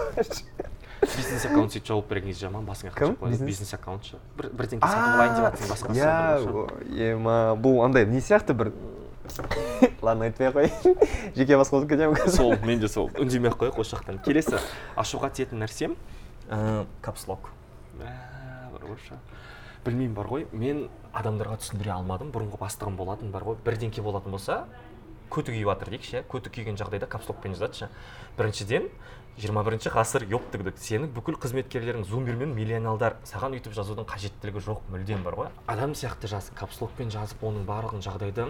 бизнес 1.01 1.45
аккаунт 1.45 1.73
сөйтіп 1.73 1.87
жауап 1.91 2.07
берген 2.09 2.31
кезде 2.31 2.47
жаман 2.47 2.65
басыңа 2.67 2.93
Кім? 2.97 3.15
Бизнес? 3.45 3.73
аккаунт 3.73 4.05
ше 4.07 4.19
бір 4.37 4.49
бірдеңке 4.57 4.87
сатып 4.87 5.13
алайын 5.13 5.35
деп 5.35 5.43
жатсың 5.45 5.71
басқасы 5.73 5.99
иә 6.95 7.11
ема 7.13 7.37
бұл 7.61 7.83
андай 7.85 8.07
не 8.09 8.21
сияқты 8.23 8.55
бір 8.57 8.71
ладно 10.01 10.25
айтпай 10.25 10.47
ақ 10.49 10.57
қояйын 10.57 11.35
жеке 11.35 11.57
басқа 11.59 11.83
кетемін 11.85 12.15
қазір 12.15 12.35
сол 12.37 12.55
мен 12.65 12.79
де 12.79 12.87
сол. 12.87 13.09
Үндемей 13.19 13.51
ақ 13.51 13.59
қояйық 13.61 13.81
осы 13.83 13.97
жақтан 13.97 14.21
келесі 14.25 14.57
ашуға 14.95 15.29
тиетін 15.35 15.61
нәрсем 15.63 15.97
капслок 17.03 17.51
бар 17.99 18.97
ше 19.03 19.19
білмеймін 19.85 20.15
бар 20.15 20.31
ғой 20.31 20.47
мен 20.51 20.87
адамдарға 21.13 21.59
түсіндіре 21.61 21.93
алмадым 21.97 22.31
бұрынғы 22.33 22.59
бастығым 22.61 22.97
болатын 22.99 23.31
бар 23.35 23.45
ғой 23.47 23.59
бірдеңке 23.65 24.01
болатын 24.03 24.33
болса 24.35 24.63
көті 25.31 25.53
күйіп 25.53 25.67
жатыр 25.67 25.91
дейікші 25.91 26.17
иә 26.17 26.23
көті 26.31 26.51
күйген 26.55 26.79
жағдайда 26.79 27.07
капслокпен 27.11 27.55
жазады 27.55 27.75
ше. 27.75 27.89
Біріншіден 28.37 28.87
жиырма 29.37 29.61
бірінші 29.67 29.91
ғасыр 29.93 30.23
ептігдік 30.25 30.79
сенің 30.81 31.11
бүкіл 31.13 31.37
қызметкерлерің 31.37 32.07
зумер 32.09 32.39
мен 32.39 32.55
миллионалдар. 32.57 33.19
Саған 33.29 33.53
өйтіп 33.59 33.75
жазудың 33.77 34.07
қажеттілігі 34.09 34.63
жоқ 34.65 34.87
мүлдем 34.89 35.21
бар 35.27 35.37
ғой. 35.37 35.51
Адам 35.69 35.93
сияқты 35.93 36.29
жаз 36.31 36.49
капслокпен 36.57 37.13
жазып 37.13 37.43
оның 37.45 37.67
барлығын 37.69 38.01
жағдайды 38.01 38.47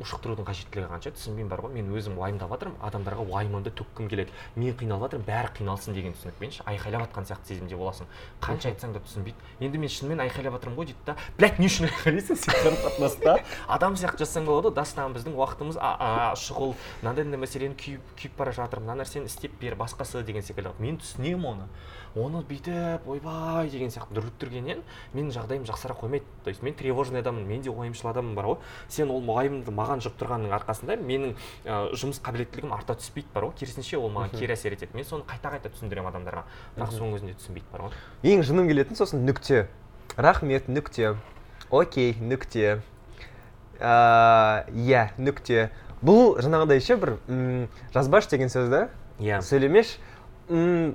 ушықтырудың 0.00 0.46
қажеттілігі 0.48 0.88
қанша? 0.90 1.12
Түсінбеймін 1.14 1.50
бар 1.50 1.62
ғой. 1.64 1.74
Мен 1.76 1.90
өзім 1.94 2.18
уайымдап 2.20 2.50
жатырмын. 2.54 2.78
Адамдарға 2.80 3.24
уайымымды 3.30 3.72
төккім 3.76 4.08
келеді. 4.10 4.34
Мен 4.56 4.74
қиналып 4.76 5.10
жатырмын. 5.10 5.26
Бәрі 5.28 5.52
қиналсын 5.60 5.96
деген 5.96 6.14
түсінікпен 6.16 6.54
ше? 6.56 6.64
Айқайлап 6.66 7.06
жатқан 7.06 7.28
сияқты 7.28 7.54
сезімде 7.54 7.76
боласың. 7.76 8.08
Қанша 8.40 8.72
айтсаң 8.72 8.94
да 8.96 9.02
түсінбейді. 9.04 9.36
Енді 9.60 9.82
мен 9.82 9.92
шынымен 9.92 10.24
айқайлап 10.24 10.56
жатырмын 10.58 10.80
ғой 10.80 10.90
дейді 10.90 11.04
да. 11.06 11.16
Блять 11.38 11.60
не 11.60 11.68
үшін 11.68 11.90
айқайлайсың? 11.90 12.40
Сен 12.40 12.56
қарым 12.56 12.78
қатынаста 12.84 13.36
адам 13.68 13.96
сияқты 14.00 14.24
жазсаң 14.24 14.48
болады 14.48 14.70
ғой. 14.70 14.76
Дастан 14.80 15.14
біздің 15.16 15.36
уақытымыз 15.36 15.80
шұғыл. 16.40 16.74
Мынандай 17.02 17.26
мынандай 17.26 17.44
мәселені 17.44 17.76
күйіп 17.80 18.14
күйіп 18.16 18.36
бара 18.38 18.52
жатыр 18.56 18.80
мына 18.80 19.00
нәрсені 19.02 19.28
істеп 19.28 19.58
бер 19.60 19.76
басқасы 19.78 20.22
деген 20.24 20.42
секілді. 20.42 20.72
Мен 20.78 20.98
түсінемін 21.00 21.46
оны. 21.50 21.66
Оны 22.14 22.42
бүйтіп 22.42 23.06
ойбай 23.06 23.68
деген 23.70 23.90
сияқты 23.92 24.16
дүрліктіргеннен 24.16 24.80
менің 25.14 25.30
жағдайым 25.34 25.66
жақсара 25.68 25.94
қоймайды. 25.94 26.24
То 26.42 26.50
есть 26.50 26.62
мен 26.62 26.74
тревожный 26.74 27.20
адаммын 27.20 27.46
мен 27.46 27.62
де 27.62 27.70
уайымшыл 27.70 28.10
адаммын 28.10 28.34
бар 28.34 28.44
ғой. 28.50 28.58
Сен 28.88 29.10
ол 29.10 29.22
уайымды 29.22 29.70
маған 29.70 29.89
жұқтырғанның 29.98 30.54
арқасында 30.54 30.94
менің 31.02 31.34
ә, 31.66 31.90
жұмыс 31.98 32.22
қабілеттілігім 32.22 32.70
арта 32.76 32.94
түспейді 32.94 33.28
бар 33.34 33.48
ғой. 33.48 33.54
Керісінше 33.58 33.98
ол 33.98 34.10
маған 34.14 34.38
кері 34.38 34.54
әсер 34.54 34.76
етеді. 34.78 34.94
Мен 34.94 35.04
соны 35.04 35.26
қайта 35.26 35.50
қайта 35.50 35.72
түсіндіремін 35.74 36.12
адамдарға. 36.12 36.44
Бірақ 36.76 36.94
соның 36.94 37.18
өзінде 37.18 37.34
түсінбейді 37.40 37.66
бар 37.72 37.88
ғой. 37.88 37.98
Ең 38.22 38.46
жыным 38.46 38.70
келетін 38.70 38.96
сосын 38.96 39.26
нүкте. 39.26 39.66
Рахмет 40.16 40.68
нүкте. 40.70 41.16
Окей 41.70 42.14
нүкте. 42.20 42.80
Иә 43.80 45.04
нүкте. 45.18 45.70
Бұл 46.00 46.38
жаңағыдай 46.40 46.80
ше 46.80 46.96
бір 46.96 47.16
м, 47.28 47.68
жазбашы 47.92 48.30
деген 48.30 48.48
сөз 48.48 48.70
да? 48.72 48.88
Иә. 49.20 49.42
Сөйлемеш. 49.44 49.98
М, 50.48 50.94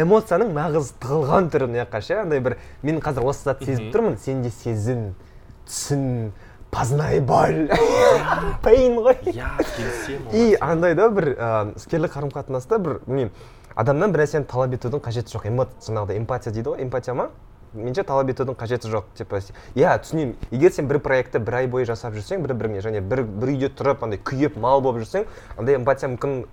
эмоцияның 0.00 0.52
нағыз 0.56 0.94
тығылған 1.02 1.50
түрі 1.52 1.68
мына 1.68 1.84
жаққа 1.84 2.00
ше? 2.04 2.16
Андай 2.22 2.40
бір 2.44 2.56
мен 2.82 3.00
қазір 3.04 3.24
осы 3.28 3.44
затты 3.50 3.68
сезіп 3.68 3.92
тұрмын 3.94 4.16
сен 4.20 4.42
де 4.44 4.50
сезін 4.52 5.14
түсін. 5.68 6.32
Познай 6.74 7.20
боль. 7.20 7.68
Пейн 8.64 8.98
ғой. 8.98 9.18
Иә 9.30 9.54
келісемін 9.62 10.34
и 10.34 10.56
андай 10.60 10.94
да 10.98 11.08
бір 11.14 11.30
ыыы 11.34 11.74
іскерлік 11.78 12.12
қарым 12.16 12.34
қатынаста 12.34 12.78
бір 12.82 13.00
білмеймін 13.06 13.32
адамнан 13.74 14.12
бір 14.14 14.24
нәрсені 14.24 14.48
талап 14.50 14.74
етудің 14.74 15.02
қажеті 15.04 15.36
жоқ. 15.36 15.46
Жаңағыдай 15.86 16.18
эмпатия 16.18 16.52
дейді 16.52 16.74
ғой 16.74 16.82
эмпатия 16.82 17.14
ма? 17.14 17.30
Меніңше 17.74 18.04
талап 18.06 18.30
етудің 18.32 18.56
қажеті 18.58 18.90
жоқ. 18.92 19.10
Типа 19.18 19.40
иә 19.74 19.94
түсінемін. 20.02 20.34
Егер 20.50 20.72
сен 20.72 20.88
бір 20.88 21.00
проектті 21.04 21.40
бір 21.42 21.58
ай 21.60 21.68
бойы 21.70 21.86
жасап 21.88 22.14
жүрсең 22.14 22.44
бір 22.44 22.54
біріңе 22.58 22.82
және 22.84 23.02
бір 23.02 23.24
бір 23.24 23.52
үйде 23.54 23.70
тұрып 23.74 24.04
андай 24.06 24.20
күйіп 24.22 24.58
мал 24.60 24.82
болып 24.84 25.02
жүрсең 25.02 25.26
андай 25.58 25.78
эмпатия 25.78 26.10
мүмкін 26.12 26.44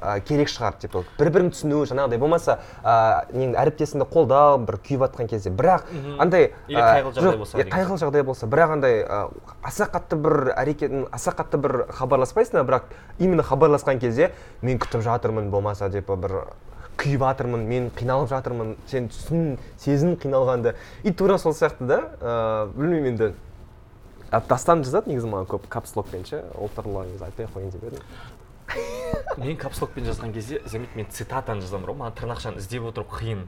ә, 0.00 0.20
керек 0.26 0.50
шығар. 0.52 0.78
Типа 0.82 1.04
бір 1.18 1.30
бірін 1.34 1.52
түсіну 1.54 1.84
жаңағыдай 1.86 2.20
болмаса 2.20 2.58
ә, 2.82 3.26
нең 3.32 3.54
әріптесіңді 3.62 4.08
қолдау 4.12 4.60
бір 4.66 4.80
күйіп 4.86 5.06
жатқан 5.06 5.30
кезде. 5.30 5.54
Бірақ 5.54 5.86
андай 6.18 6.52
Или 6.68 6.80
ә, 6.80 7.00
қайғылы 7.00 7.14
жағдай 7.16 7.40
болса 7.40 7.58
иә, 7.58 7.68
қайғылы 7.70 8.02
жағдай 8.02 8.26
болса. 8.26 8.50
Бірақ 8.50 8.76
андай 8.76 9.00
ә, 9.02 9.22
аса 9.62 9.88
қатты 9.92 10.18
бір 10.20 10.52
әрекет 10.56 10.96
аса 11.12 11.34
қатты 11.36 11.60
бір 11.62 11.86
хабарласпайсың 11.94 12.64
бірақ 12.66 12.90
именно 13.18 13.42
хабарласқан 13.46 14.00
кезде 14.00 14.32
мен 14.62 14.78
күтіп 14.78 15.04
жатырмын 15.06 15.50
болмаса 15.50 15.90
типа 15.90 16.16
бір 16.16 16.40
күйіп 17.00 17.24
жатырмын 17.24 17.66
мен 17.68 17.90
қиналып 17.96 18.30
жатырмын 18.30 18.76
сен 18.90 19.08
түсін 19.12 19.58
сезін 19.80 20.16
қиналғанды. 20.20 20.74
И 21.04 21.12
тура 21.12 21.38
сол 21.38 21.54
сияқты 21.56 21.86
да 21.86 21.98
ыыы 22.20 22.72
білмеймін 22.76 23.12
енді. 23.12 23.32
Дастан 24.48 24.82
жазады 24.84 25.12
негізі 25.12 25.30
маған 25.30 25.50
көп 25.50 25.68
капслокпен 25.70 26.24
ше 26.26 26.42
ол 26.54 26.70
туралы 26.74 27.06
негізі 27.06 27.28
айтпай 27.28 27.46
ақ 27.46 27.56
қояйын 27.56 27.74
деп 27.74 27.84
едім. 27.90 28.02
Мен 29.36 29.56
капслокпен 29.56 30.08
жазған 30.08 30.32
кезде 30.34 30.60
заметь 30.66 30.96
мен 30.96 31.06
цитатаны 31.10 31.62
жазамын 31.62 31.92
ғой 31.92 32.00
маған 32.00 32.16
тырнақшаны 32.18 32.62
іздеп 32.62 32.88
отыру 32.90 33.06
қиын. 33.06 33.44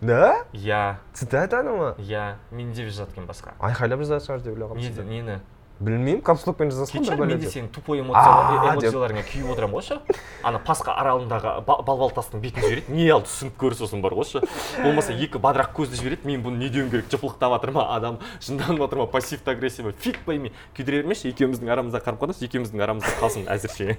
Да? 0.00 0.44
Иә 0.52 0.98
цитатаны 1.14 1.76
ма? 1.76 1.94
Иә 1.98 2.34
мен 2.52 2.74
деп 2.76 2.90
жазады 2.90 3.16
екен 3.16 3.26
басқа. 3.30 3.56
Айқайлап 3.58 4.04
жазатын 4.04 4.26
шығар 4.26 4.44
деп 4.44 4.58
ойлағанмын 4.58 5.08
нені? 5.08 5.40
Білмеймін. 5.80 6.20
Капслокпен 6.26 6.70
жазасың 6.72 7.04
бір 7.06 7.20
мен 7.26 7.38
де 7.40 7.50
сенің 7.50 7.68
тупой 7.74 8.00
эмоцияларыңа 8.02 9.22
күйіп 9.28 9.50
отырамын 9.52 9.76
ғой 9.78 9.84
ше. 9.86 9.98
Ана 10.42 10.58
пасха 10.58 10.94
аралындағы 10.98 11.52
ба- 11.66 11.78
балбал 11.86 12.10
тастың 12.16 12.40
бетін 12.42 12.62
жібереді. 12.64 12.92
Не 12.94 13.08
алды 13.14 13.28
түсініп 13.30 13.56
көр 13.60 13.76
сосын 13.78 14.02
бар 14.02 14.16
ғой 14.18 14.26
ше. 14.26 14.42
Болмаса 14.82 15.12
екі 15.14 15.38
бадырақ 15.38 15.72
көзді 15.76 16.00
жібереді. 16.00 16.26
Мен 16.26 16.42
бұны 16.42 16.58
не 16.58 16.68
деуім 16.68 16.90
керек 16.90 17.10
жыпылықтап 17.12 17.54
жатыр 17.56 17.70
ма 17.76 17.86
адам 17.94 18.18
жынданып 18.40 18.82
жатыр 18.84 18.98
ма 19.04 19.06
пассивті 19.06 19.50
агрессивный 19.54 19.92
фиг 19.92 20.18
пойми. 20.26 20.52
Күйдіре 20.76 21.02
бермеші 21.02 21.30
екеуміздің 21.30 21.70
арамызда 21.70 22.02
қарым 22.02 22.18
қатынас 22.18 22.42
екеуміздің 22.42 22.82
арамызда 22.82 23.14
қалсын 23.22 23.46
әзірше. 23.46 23.98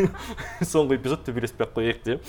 Соңғы 0.64 0.96
эпизод 1.00 1.24
төбелеспей 1.28 1.66
ақ 1.66 1.76
қояйық 1.76 2.02
деп. 2.04 2.24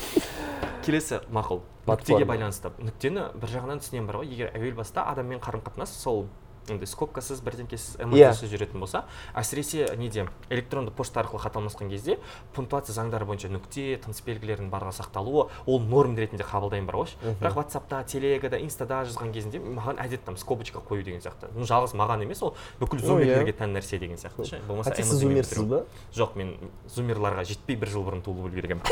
Келесі 0.85 1.19
мақұл 1.31 1.61
нүктеге 1.85 2.25
байланысты. 2.25 2.71
Нүктені 2.81 3.27
бір 3.37 3.51
жағынан 3.53 3.81
түсінемін 3.83 4.07
бар 4.09 4.21
ғой. 4.21 4.31
Егер 4.33 4.49
әуел 4.57 4.73
баста 4.79 5.03
адаммен 5.11 5.39
қарым 5.43 5.61
қатынас 5.61 5.93
сол 5.93 6.25
андай 6.69 6.87
скобкасыз 6.87 7.41
бірдеңкесіз 7.45 7.97
эмоциясыз 8.05 8.51
жүретін 8.51 8.81
болса. 8.83 9.03
Әсіресе 9.37 9.87
неде? 9.97 10.27
Электронды 10.49 10.91
почта 10.93 11.21
арқылы 11.23 11.41
хат 11.41 11.55
алмасқан 11.57 11.89
кезде 11.89 12.17
пунктуация 12.55 12.93
заңдары 12.95 13.25
бойынша 13.25 13.49
нүкте 13.51 13.97
тыныс 14.03 14.21
белгілерінің 14.25 14.69
барлығы 14.71 14.99
сақталуы 14.99 15.47
ол 15.65 15.79
норм 15.81 16.15
ретінде 16.19 16.45
қабылдаймын 16.45 16.87
бар 16.89 16.99
ғой 17.01 17.15
бірақ 17.41 17.57
ватсапта 17.57 18.03
телегада 18.07 18.59
инстада 18.61 19.01
жазған 19.09 19.33
кезінде 19.33 19.59
маған 19.61 19.99
әдет 20.05 20.23
там 20.25 20.37
скобочка 20.37 20.79
қою 20.79 21.03
деген 21.03 21.21
сияқты. 21.21 21.49
Ну 21.55 21.65
жалғыз 21.65 21.95
маған 21.97 22.25
емес 22.27 22.43
ол 22.43 22.55
бүкіл 22.79 23.01
Ну, 23.01 23.17
иә. 23.17 23.25
зумерлерге 23.25 23.53
тән 23.57 23.73
нәрсе 23.75 23.97
деген 23.99 24.17
сияқты. 24.21 24.45
Ше 24.45 24.61
болмаса 24.67 24.91
а 24.91 24.95
сіз 24.95 25.17
зумерсіз 25.19 25.63
ба? 25.65 25.85
жоқ 26.13 26.35
мен 26.37 26.55
зумерларға 26.87 27.43
жетпей 27.47 27.75
бір 27.75 27.89
жыл 27.89 28.05
бұрын 28.05 28.21
туылып 28.21 28.51
үлгергенмін 28.51 28.83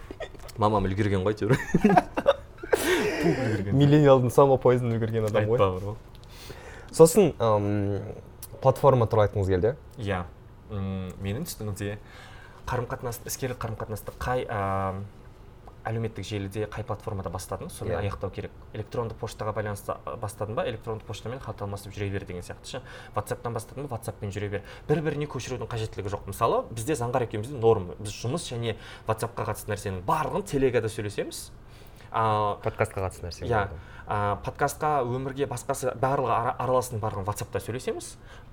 мамам 0.62 0.86
үлгерген 0.88 1.24
ғой 1.26 1.34
әйтеуір 1.34 1.56
туып 3.22 3.42
үлгерген 3.44 3.76
миллениалдың 3.76 4.58
пойызын 4.62 4.96
үлгерген 4.96 5.28
адам 5.28 5.46
ғой. 5.50 5.58
Айтпа 5.58 5.70
бар 5.76 5.86
ғой 5.90 5.96
сосын 6.92 7.32
ым, 7.40 8.02
платформа 8.62 9.06
туралы 9.06 9.28
айтқыңыз 9.28 9.48
келді 9.54 9.72
иә? 9.72 9.76
Иә. 10.06 10.22
М, 10.70 11.10
менің 11.22 11.44
түсінігімде 11.48 11.98
қарым 12.68 12.86
қатынас 12.90 13.20
іскерлік 13.26 13.58
қарым 13.60 13.76
қатынасты 13.80 14.12
қай 14.22 14.44
ә, 14.46 14.94
әлеуметтік 15.84 16.22
желіде 16.24 16.68
қай 16.70 16.84
платформада 16.86 17.28
бастадың? 17.34 17.68
Сонымен 17.74 17.98
Иә. 17.98 18.06
аяқтау 18.06 18.30
керек. 18.30 18.52
Электронды 18.72 19.16
поштаға 19.18 19.52
байланысты 19.56 19.96
бастадың 20.22 20.54
ба? 20.54 20.64
Электронды 20.70 21.04
поштамен 21.04 21.40
хат 21.42 21.60
алмасып 21.62 21.92
жүре 21.92 22.08
бер 22.12 22.24
деген 22.24 22.42
сияқты 22.46 22.76
ше? 22.76 22.82
Ватсаптан 23.16 23.52
бастадың 23.52 23.88
ба? 23.88 23.96
Ватсаппен 23.96 24.30
жүре 24.30 24.48
бер. 24.48 24.62
Бір 24.88 25.02
біріне 25.02 25.26
көшірудің 25.26 25.66
қажеттілігі 25.66 26.08
жоқ. 26.14 26.28
Мысалы 26.30 26.62
бізде 26.70 26.94
заңғар 26.94 27.26
екеумізде 27.26 27.58
норм. 27.58 27.90
Біз 27.98 28.14
жұмыс 28.14 28.46
және 28.52 28.76
ватсапқа 29.08 29.44
қатысты 29.50 29.74
нәрсенің 29.74 30.04
барлығын 30.06 30.46
телегада 30.46 30.88
сөйлесеміз. 30.88 31.50
А, 32.12 32.58
подкастқа 32.62 33.08
қатысты 33.08 33.26
нәрсе 33.26 33.48
иә 33.48 33.66
ә, 34.12 34.36
подкастқа 34.44 35.00
өмірге 35.06 35.46
басқасы 35.50 35.92
барлығы 36.00 36.32
ара, 36.34 36.52
араласының 36.62 37.00
барлығын 37.02 37.26
ватсапта 37.26 37.58
сөйлесеміз. 37.62 38.06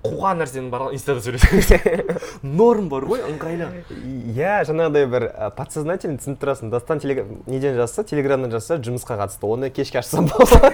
Қуған 0.04 0.36
нәрсенің 0.40 0.70
барлығын 0.72 0.94
инстада 0.96 1.20
сөйлесеміз. 1.24 1.66
Норм 2.60 2.88
бар 2.92 3.02
ғой 3.10 3.20
ыңғайлы. 3.28 3.66
Иә 4.32 4.54
жаңағыдай 4.68 5.04
бір 5.10 5.22
подсознательно 5.58 6.16
түсініп 6.22 6.38
тұрасың. 6.40 6.66
Дастан 6.72 6.96
неден 7.50 7.74
жазса? 7.76 8.04
Телеграмнан 8.04 8.50
жазса 8.54 8.74
жұмысқа 8.80 9.14
қатысты. 9.20 9.44
Оны 9.50 9.66
кешке 9.70 9.98
ашсам 10.00 10.24
болады. 10.30 10.72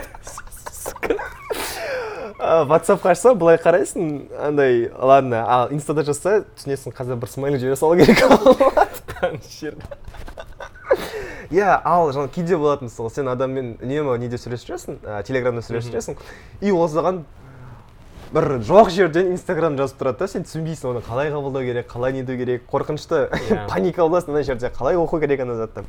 Ватсапқа 2.36 3.10
ашса 3.16 3.34
былай 3.34 3.58
қарайсың 3.58 4.02
андай 4.38 4.90
ладно. 4.94 5.42
Ал 5.48 5.72
инстада 5.74 6.04
жазса 6.06 6.44
түсінесің 6.54 6.94
қазір 6.94 7.16
бір 7.18 7.28
смайлик 7.32 7.60
жібере 7.64 7.78
салу 7.80 7.94
керек. 7.98 8.22
иә 11.50 11.80
ал 11.84 12.10
жаңа 12.12 12.28
кейде 12.34 12.56
болатын 12.56 12.90
мысалы 12.90 13.10
сен 13.10 13.28
адаммен 13.28 13.76
үнемі 13.80 14.18
неде 14.18 14.38
сөйлесіп 14.40 14.72
жүресің 14.72 15.00
ә, 15.04 15.22
телеграмда 15.26 15.62
сөйлесіп 15.62 15.94
жүресің 15.94 16.16
и 16.60 16.72
ол 16.72 16.88
саған 16.90 17.24
бір 18.34 18.58
жоқ 18.66 18.90
жерден 18.90 19.30
инстаграм 19.32 19.76
жазып 19.78 20.00
тұрады 20.00 20.24
да 20.24 20.28
сен 20.28 20.46
түсінбейсің 20.46 20.90
оны 20.90 21.02
қалай 21.06 21.30
қабылдау 21.30 21.62
керек 21.62 21.86
қалай 21.92 22.12
не 22.12 22.24
ету 22.24 22.36
керек 22.36 22.64
қорқынышты 22.72 23.28
Иә. 23.30 23.66
паника 23.70 24.02
боласың 24.02 24.34
ана 24.34 24.42
жерде 24.42 24.70
қалай 24.74 24.98
оқу 24.98 25.20
керек 25.22 25.40
ана 25.44 25.54
затты. 25.54 25.84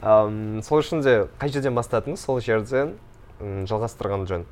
Сол 0.00 0.80
үшін 0.80 1.02
де 1.04 1.26
қай 1.38 1.52
жерден 1.52 1.76
бастадыңыз? 1.76 2.24
Сол 2.24 2.40
жерден 2.40 2.94
жалғастырған 3.40 4.24
жөн. 4.28 4.46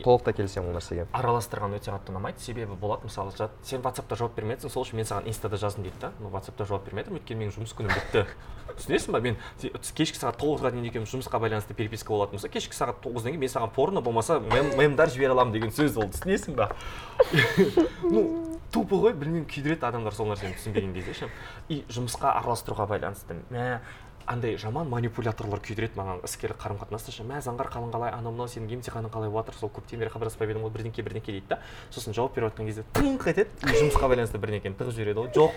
Толықтай 0.00 0.34
келісемін 0.38 0.70
ол 0.70 0.76
нәрсеге. 0.78 1.06
араластырған 1.12 1.76
өте 1.76 1.92
қатты 1.92 2.12
ұнамайды. 2.12 2.40
Себебі 2.40 2.76
болады 2.80 3.08
мысалы 3.08 3.32
жат, 3.36 3.52
сен 3.62 3.82
ватсапта 3.82 4.16
жауап 4.16 4.34
бермей 4.36 4.56
жатрсың 4.56 4.72
сол 4.72 4.86
үшін 4.86 5.00
мен 5.00 5.08
саған 5.08 5.28
инстада 5.28 5.56
жаздым 5.60 5.84
дейді 5.84 6.00
да. 6.00 6.12
Но 6.20 6.28
ватсапта 6.28 6.64
жауап 6.64 6.84
бермей 6.86 7.04
жатырмын 7.04 7.20
өйткені 7.20 7.40
менің 7.44 7.56
жұмыс 7.56 7.74
күнім 7.76 7.92
бітті. 7.92 8.26
Түсінесің 8.78 9.12
ба? 9.12 9.20
Мен 9.20 9.36
кешкі 9.60 10.18
сағат 10.18 10.38
тоғызға 10.40 10.72
дейін 10.72 10.88
екеуміз 10.88 11.12
жұмысқа 11.12 11.40
байланысты 11.42 11.76
переписка 11.76 12.14
болатын 12.14 12.38
болса 12.38 12.48
кешкі 12.48 12.76
сағат 12.76 13.02
тоғыздан 13.04 13.34
кейін 13.34 13.44
мен 13.44 13.52
саған 13.52 13.74
порно 13.74 14.00
болмаса 14.00 14.40
мем, 14.40 14.72
мемдар 14.78 15.12
жібере 15.12 15.34
аламын 15.34 15.52
деген 15.52 15.74
сөз 15.74 15.98
ол 16.00 16.08
түсінесің 16.08 16.56
ба? 16.56 16.70
Ну 18.02 18.52
тупо 18.72 18.96
ғой 19.02 19.12
білмеймін 19.16 19.44
күйдіреді 19.50 19.84
адамдар 19.84 20.14
сол 20.16 20.30
нәрсені 20.30 20.56
түсінбеген 20.56 20.94
кезде 20.96 21.14
ше. 21.18 21.28
И 21.68 21.82
жұмысқа 21.92 22.32
араластыруға 22.38 22.86
байланысты. 22.88 23.36
Мә 23.52 23.82
андай 24.26 24.56
жаман 24.56 24.88
манипуляторлар 24.88 25.60
күйдіреді 25.62 25.98
маған 25.98 26.22
іскерлік 26.26 26.58
қарым 26.62 26.78
қатынаста 26.80 27.12
ше 27.12 27.24
мә 27.26 27.40
заңғар 27.42 27.70
қалың 27.72 27.92
қалай 27.94 28.12
анау 28.14 28.32
мынау 28.32 28.48
сенің 28.50 28.72
емтиханың 28.78 29.12
қалай 29.12 29.30
болып 29.30 29.48
жатыр 29.48 29.60
сол 29.60 29.70
көптен 29.74 30.02
бері 30.02 30.12
хабарласпай 30.12 30.48
едім 30.48 30.66
ғой 30.66 30.72
бірдеңке 30.74 31.02
бірдеңке 31.02 31.32
дейді 31.32 31.48
да. 31.50 31.58
Сосын 31.90 32.14
жауап 32.14 32.36
беріп 32.36 32.52
жатқан 32.52 32.66
кезде 32.66 32.84
тыңқ 32.94 33.26
етеді 33.32 33.50
и 33.66 33.76
жұмысқа 33.80 34.08
байланысты 34.12 34.40
бірдеңкені 34.42 34.76
тығып 34.78 34.94
жібереді 34.96 35.18
ғой. 35.20 35.30
Жоқ 35.36 35.52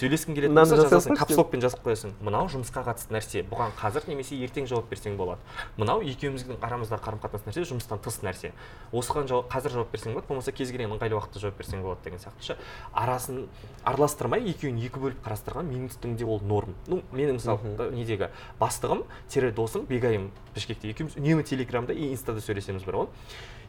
сөйлескің 0.00 0.38
келетін 0.38 0.54
Мынаны 0.54 0.78
жазасың 0.80 1.18
капслокпен 1.20 1.64
жазып 1.64 1.84
қоясың. 1.84 2.14
Мынау 2.20 2.50
жұмысқа 2.52 2.84
қатысты 2.86 3.14
нәрсе 3.14 3.44
бұған 3.50 3.74
қазір 3.80 4.06
немесе 4.10 4.38
ертең 4.44 4.68
жауап 4.70 4.90
берсең 4.90 5.16
болады. 5.18 5.40
Мынау 5.76 6.02
екеуміздің 6.04 6.60
арамыздағы 6.60 7.02
қарым 7.04 7.22
қатынас 7.22 7.46
нәрсе 7.48 7.64
жұмыстан 7.70 8.02
тыс 8.04 8.20
нәрсе. 8.24 8.52
Осыған 8.92 9.28
жауап 9.30 9.50
қазір 9.52 9.76
жауап 9.78 9.92
берсең 9.92 10.14
болады 10.14 10.28
болмаса 10.28 10.52
кез 10.52 10.70
келген 10.70 10.94
ыңғайлы 10.94 11.18
уақытта 11.18 11.42
жауап 11.42 11.58
берсең 11.58 11.82
болады 11.82 12.04
деген 12.04 12.22
сияқты 12.22 12.52
ше. 12.52 12.56
Арасын 12.92 13.46
араластырмай 13.84 14.44
екеуін 14.50 14.80
екі 14.84 15.00
бөліп 15.02 15.22
қарастырған 15.24 15.70
менің 15.70 15.90
түсінігімде 15.94 16.26
ол 16.26 16.40
норм. 16.46 16.74
Ну 16.86 17.00
менің 17.12 17.38
мысалы 17.38 17.90
недегі 18.10 18.30
бастығым 18.60 19.04
тире 19.30 19.52
досым 19.54 19.86
бегайым 19.88 20.30
бішкекте 20.54 20.90
екеуміз. 20.90 21.16
Үнемі 21.16 21.46
телеграмда 21.46 21.94
и 21.94 22.10
инстада 22.10 22.42
сөйлесеміз 22.42 22.84
бір 22.84 23.04
ғой 23.04 23.08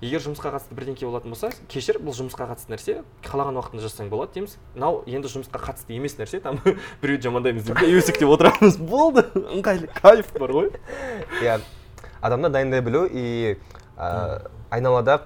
егер 0.01 0.23
жұмысқа 0.23 0.49
қатысты 0.55 0.73
бірдеңке 0.73 1.05
болатын 1.05 1.33
болса 1.33 1.51
кешір 1.69 1.99
бұл 2.01 2.15
жұмысқа 2.17 2.47
қатысты 2.49 2.73
нәрсе 2.73 2.95
қалаған 3.25 3.59
уақытында 3.61 3.85
жазсаң 3.85 4.09
болады 4.09 4.33
дейміз. 4.39 4.55
Мынау 4.73 5.03
енді 5.05 5.29
жұмысқа 5.29 5.61
қатысты 5.61 5.93
емес 5.93 6.17
нәрсе 6.17 6.41
там 6.41 6.57
біреуді 7.03 7.29
жамандаймыз 7.29 7.67
деп 7.69 7.83
өсектеп 7.85 8.33
отырамыз. 8.33 8.79
Болды 8.91 9.27
ыңғайлы 9.37 9.91
кайф 10.01 10.33
бар 10.39 10.55
ғой. 10.57 10.71
Иә 11.43 11.59
адамды 12.21 12.49
дайындай 12.49 12.81
білу 12.81 13.05
и 13.05 13.59
ә, 13.97 14.49
айналада 14.73 15.21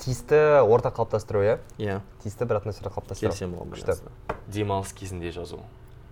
тиісті 0.00 0.62
орта 0.64 0.92
қалыптастыру 0.96 1.44
иә? 1.44 1.58
Иә. 1.76 2.00
Тиісті 2.24 2.48
бір 2.48 2.62
атмосфера 2.62 2.92
қалыптастыру. 2.92 3.32
Келісемін 3.32 3.60
оған 3.60 3.76
күшті. 3.76 4.00
демалыс 4.48 4.92
кезінде 4.96 5.32
жазу. 5.32 5.60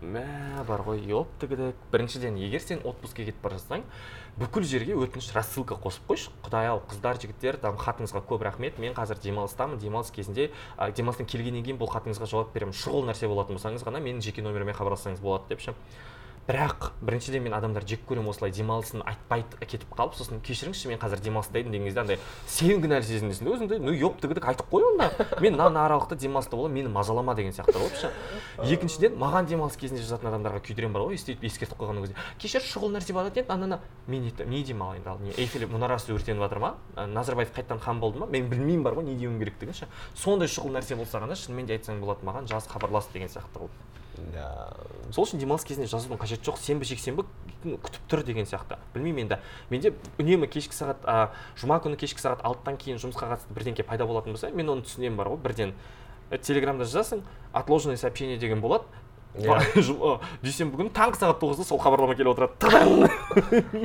Мә 0.04 0.64
бар 0.68 0.84
ғой 0.84 1.00
ептігідік 1.00 1.80
біріншіден 1.92 2.36
егер 2.36 2.60
сен 2.60 2.82
отпускке 2.84 3.24
кетіп 3.24 3.40
бара 3.42 3.56
жатсаң 3.58 3.84
бүкіл 4.38 4.66
жерге 4.66 4.96
өтініш 4.98 5.30
рассылка 5.34 5.78
қосып 5.78 6.08
қойшы. 6.10 6.32
Құдай 6.44 6.68
ау 6.72 6.80
қыздар 6.90 7.20
жігіттер 7.22 7.58
там 7.62 7.78
хатыңызға 7.78 8.24
көп 8.28 8.42
рахмет. 8.42 8.80
Мен 8.82 8.96
қазір 8.96 9.20
демалыстамын. 9.22 9.78
Демалыс 9.78 10.10
кезінде 10.10 10.50
ә, 10.76 10.90
демалыстан 10.90 11.28
келгеннен 11.30 11.62
кейін 11.62 11.78
бұл 11.78 11.92
хатыңызға 11.92 12.26
жауап 12.30 12.50
беремін. 12.54 12.74
Шұғыл 12.74 13.06
нәрсе 13.06 13.30
болатын 13.30 13.60
болсаңыз 13.60 13.86
ғана 13.86 14.02
менің 14.02 14.24
жеке 14.26 14.42
нөміріме 14.42 14.74
хабарлассаңыз 14.74 15.22
болады 15.22 15.54
деп 15.54 15.62
ше 15.62 15.76
бірақ 16.44 16.90
біріншіден 17.00 17.42
мен 17.42 17.54
адамдар 17.56 17.86
жек 17.88 18.02
көремін 18.04 18.28
осылай 18.28 18.52
демалысын 18.52 19.00
айтпай 19.08 19.44
кетіп 19.64 19.94
қалып 19.96 20.16
сосын 20.18 20.42
кешіріңізші 20.44 20.90
мен 20.90 20.98
қазір 21.00 21.22
демалыста 21.24 21.56
едім 21.56 21.72
деген 21.72 21.86
кезде 21.88 22.02
андай 22.02 22.18
сен 22.46 22.82
кінәлі 22.84 23.06
сезінесің 23.08 23.48
да 23.48 23.54
өзіңді 23.54 23.78
ну 23.80 23.94
ептігідік 23.96 24.44
айтып 24.52 24.68
қой 24.68 24.84
онда. 24.90 25.08
Мен 25.40 25.56
мына 25.56 25.86
аралықта 25.86 26.18
демалыста 26.20 26.56
боламын 26.56 26.74
мені 26.74 26.92
мазалама 26.92 27.34
деген 27.34 27.56
сияқты 27.56 27.78
болып 27.78 27.96
ше. 27.96 28.10
Екіншіден 28.60 29.16
маған 29.16 29.48
демалыс 29.48 29.78
кезінде 29.80 30.02
жазатын 30.04 30.28
адамдарға 30.34 30.60
күйдірем 30.68 30.92
бар 30.92 31.06
ғой 31.06 31.16
өйстіп 31.16 31.44
ескертіп 31.48 31.80
қойған 31.80 32.04
кезде. 32.04 32.16
Кешір 32.38 32.60
шұғыл 32.68 32.92
нәрсе 32.92 33.16
болады 33.16 33.40
еді 33.40 33.48
ана 33.48 33.80
мен 34.06 34.28
не 34.28 34.62
деймін 34.62 35.08
ал 35.08 35.18
не 35.24 35.32
эйфель 35.32 35.64
мұнарасы 35.64 36.12
өртеніп 36.12 36.44
жатыр 36.44 36.60
ма? 36.60 36.74
Назарбаев 36.94 37.56
қайтадан 37.56 37.80
хан 37.80 38.00
болды 38.00 38.20
ма? 38.20 38.26
Мен 38.26 38.50
білмеймін 38.52 38.84
бар 38.84 39.00
ғой 39.00 39.08
не 39.08 39.16
деуім 39.16 39.40
керектігін 39.40 39.74
ше 39.74 39.88
сондай 40.14 40.48
шұғыл 40.48 40.76
нәрсе 40.76 40.96
болса 40.96 41.24
ғана 41.24 41.38
шынымен 41.38 41.66
де 41.66 41.78
айтсаң 41.78 42.04
болады 42.04 42.26
маған 42.26 42.48
жаз 42.50 42.68
хабарлас 42.68 43.08
деген 43.12 43.32
сияқты 43.32 43.64
қылып 43.64 44.03
сол 45.14 45.24
үшін 45.24 45.40
демалыс 45.42 45.64
кезінде 45.66 45.88
жазудың 45.90 46.18
қажеті 46.20 46.46
жоқ. 46.48 46.58
Сенбі 46.62 46.86
жексенбі 46.88 47.24
күтіп 47.64 48.08
тұр 48.10 48.24
деген 48.26 48.46
сияқты. 48.48 48.78
Білмеймін 48.94 49.26
енді. 49.26 49.38
Менде 49.70 49.92
үнемі 50.18 50.48
кешкі 50.50 50.76
сағат 50.76 51.04
ә, 51.06 51.30
жұма 51.60 51.80
күні 51.84 51.98
кешкі 52.00 52.22
сағат 52.22 52.44
алтыдан 52.46 52.78
кейін 52.80 53.00
жұмысқа 53.02 53.30
қатысты 53.32 53.56
бірдеңке 53.56 53.86
пайда 53.86 54.06
болатын 54.06 54.36
болса 54.36 54.50
мен 54.50 54.70
оны 54.70 54.84
түсінемін 54.86 55.16
бар 55.18 55.32
ғой 55.32 55.40
бірден. 55.44 55.74
«Э, 56.30 56.38
телеграмда 56.38 56.84
жазасың 56.84 57.22
отложенное 57.52 57.96
сообщение 57.96 58.38
деген 58.38 58.60
болады. 58.60 58.84
Иә. 59.34 59.58
Дүйсенбі 60.44 60.78
күні 60.78 60.92
таңғы 60.94 61.18
сағат 61.18 61.40
тоғызда 61.42 61.66
сол 61.66 61.80
хабарлама 61.82 62.14
келіп 62.14 62.34
отырады. 62.34 63.10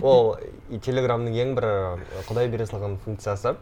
Ол 0.05 0.35
телеграмның 0.69 1.35
ең 1.41 1.55
бір 1.57 1.65
ә, 1.69 1.77
құдай 2.29 2.51
бере 2.51 2.67
салған 2.69 2.99
функциясы. 3.05 3.55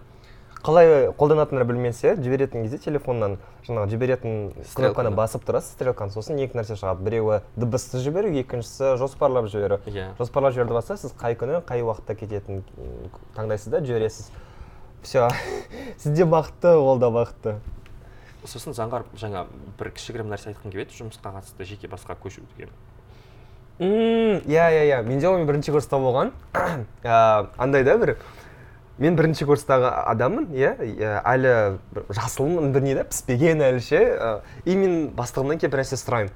Қалай 0.65 1.11
қолданатынын 1.17 1.67
білмесе 1.67 2.15
жіберетін 2.17 2.65
кезде 2.65 2.79
телефоннан 2.81 3.37
жаңағы 3.67 3.91
жіберетін 3.93 4.35
кнопканы 4.73 5.11
басып 5.15 5.45
тұрасыз 5.47 5.75
стрелканы 5.77 6.13
сосын 6.13 6.39
екі 6.41 6.57
нәрсе 6.57 6.77
шығады. 6.79 7.05
Біреуі 7.05 7.39
дыбысты 7.55 8.01
жіберу 8.01 8.31
екіншісі 8.41 8.95
жоспарлап 8.97 9.47
жіберу. 9.51 9.79
Иә. 9.85 10.09
жоспарлап 10.17 10.55
жіберуді 10.55 10.79
басса 10.79 10.97
сіз 10.97 11.13
қай 11.19 11.37
күні 11.37 11.61
қай 11.67 11.85
уақытта 11.85 12.17
кететінін 12.17 12.63
таңдайсыз 13.37 13.71
да 13.71 13.83
жібересіз. 13.85 14.31
Все 15.03 15.29
сіз 15.97 16.11
де 16.11 16.25
бақытты 16.25 16.75
ол 16.75 16.97
да 16.97 17.11
бақытты. 17.13 17.57
Сосын 18.47 18.73
заңғар 18.73 19.05
жаңа 19.19 19.45
бір 19.77 19.91
кішігірім 19.93 20.31
нәрсе 20.31 20.53
айтқым 20.53 20.71
келіп 20.71 20.87
еді 20.87 21.03
жұмысқа 21.03 21.35
қатысты 21.37 21.67
жеке 21.67 21.87
басқа 21.91 22.15
көшу 22.15 22.41
деген. 22.55 22.73
Иә 23.79 24.41
иә 24.47 24.83
иә. 24.87 25.01
Менде 25.05 25.27
ол 25.29 25.43
бірінші 25.45 25.71
курста 25.75 25.99
болған. 26.01 26.31
Ә, 27.03 27.47
андай 27.57 27.83
да 27.83 27.97
бір 27.97 28.15
мен 28.97 29.15
бірінші 29.15 29.45
курстағы 29.45 29.91
адаммын 30.09 30.49
иә 30.57 30.73
иә, 30.81 31.13
әлі 31.21 31.53
жасылмын 32.09 32.73
бір 32.73 32.85
не 32.85 32.95
да 32.97 33.05
піспеген 33.05 33.61
әлі 33.61 33.81
ше 33.83 34.03
и 34.65 34.75
мен 34.75 35.09
бастығымнан 35.17 35.61
келіп 35.61 35.75
бір 35.75 35.83
нәрсе 35.83 35.99
сұраймын. 36.01 36.33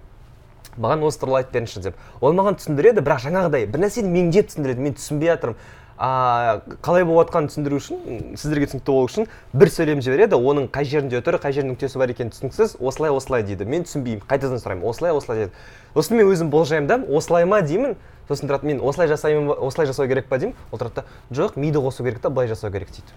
Маған 0.78 1.04
осы 1.04 1.19
туралы 1.19 1.41
айтып 1.41 1.58
беріңізші 1.58 1.82
деп. 1.84 1.97
Ол 2.21 2.36
маған 2.38 2.56
түсіндіреді 2.62 3.04
бірақ 3.04 3.26
жаңағыдай 3.26 3.65
бір 3.67 3.82
нәрсені 3.84 4.13
меңдеп 4.13 4.52
түсіндіреді. 4.52 4.86
Мен 4.86 4.95
түсінбей 4.95 5.34
жатырмын. 5.34 5.58
А, 6.02 6.62
қалай 6.82 7.04
болып 7.06 7.28
жатқанын 7.28 7.52
түсіндіру 7.52 7.78
үшін 7.78 8.00
сіздерге 8.39 8.69
түсінікті 8.71 8.88
болу 8.89 9.10
үшін 9.10 9.28
бір 9.54 9.69
сөйлем 9.69 10.00
жібереді. 10.02 10.39
Оның 10.39 10.69
қай 10.71 10.88
жерінде 10.88 11.19
тұр 11.21 11.38
қай 11.43 11.54
жерінде 11.54 11.76
нүктесі 11.76 12.00
бар 12.02 12.13
екені 12.15 12.32
түсініксіз. 12.34 12.78
Осылай 12.80 13.12
осылай 13.13 13.43
дейді. 13.45 13.67
Мен 13.69 13.84
түсінбеймін. 13.86 14.24
Қайтадан 14.32 14.63
сұраймын. 14.63 14.88
Осылай 14.89 15.13
осылай 15.13 15.43
деді 15.43 15.52
сосын 15.93 16.17
мен 16.17 16.32
өзім 16.32 16.50
болжаймын 16.50 16.88
да 16.88 16.97
осылай 17.17 17.45
ма 17.45 17.62
деймін. 17.62 17.97
Сосын 18.32 18.50
тұрады 18.50 18.72
мен 18.72 18.82
осылай 18.82 19.12
жасаймын 19.12 19.52
ба 19.52 19.60
осылай 19.60 19.89
жасау 19.91 20.08
керек 20.08 20.32
па 20.32 20.39
деймін. 20.39 20.56
Ол 20.72 20.80
тұрады 20.80 21.02
да 21.02 21.06
жоқ 21.36 21.60
миды 21.60 21.84
қосу 21.84 22.04
керек 22.08 22.24
та 22.24 22.30
былай 22.30 22.48
жасау 22.48 22.72
керек 22.72 22.89
дейді. 22.89 23.13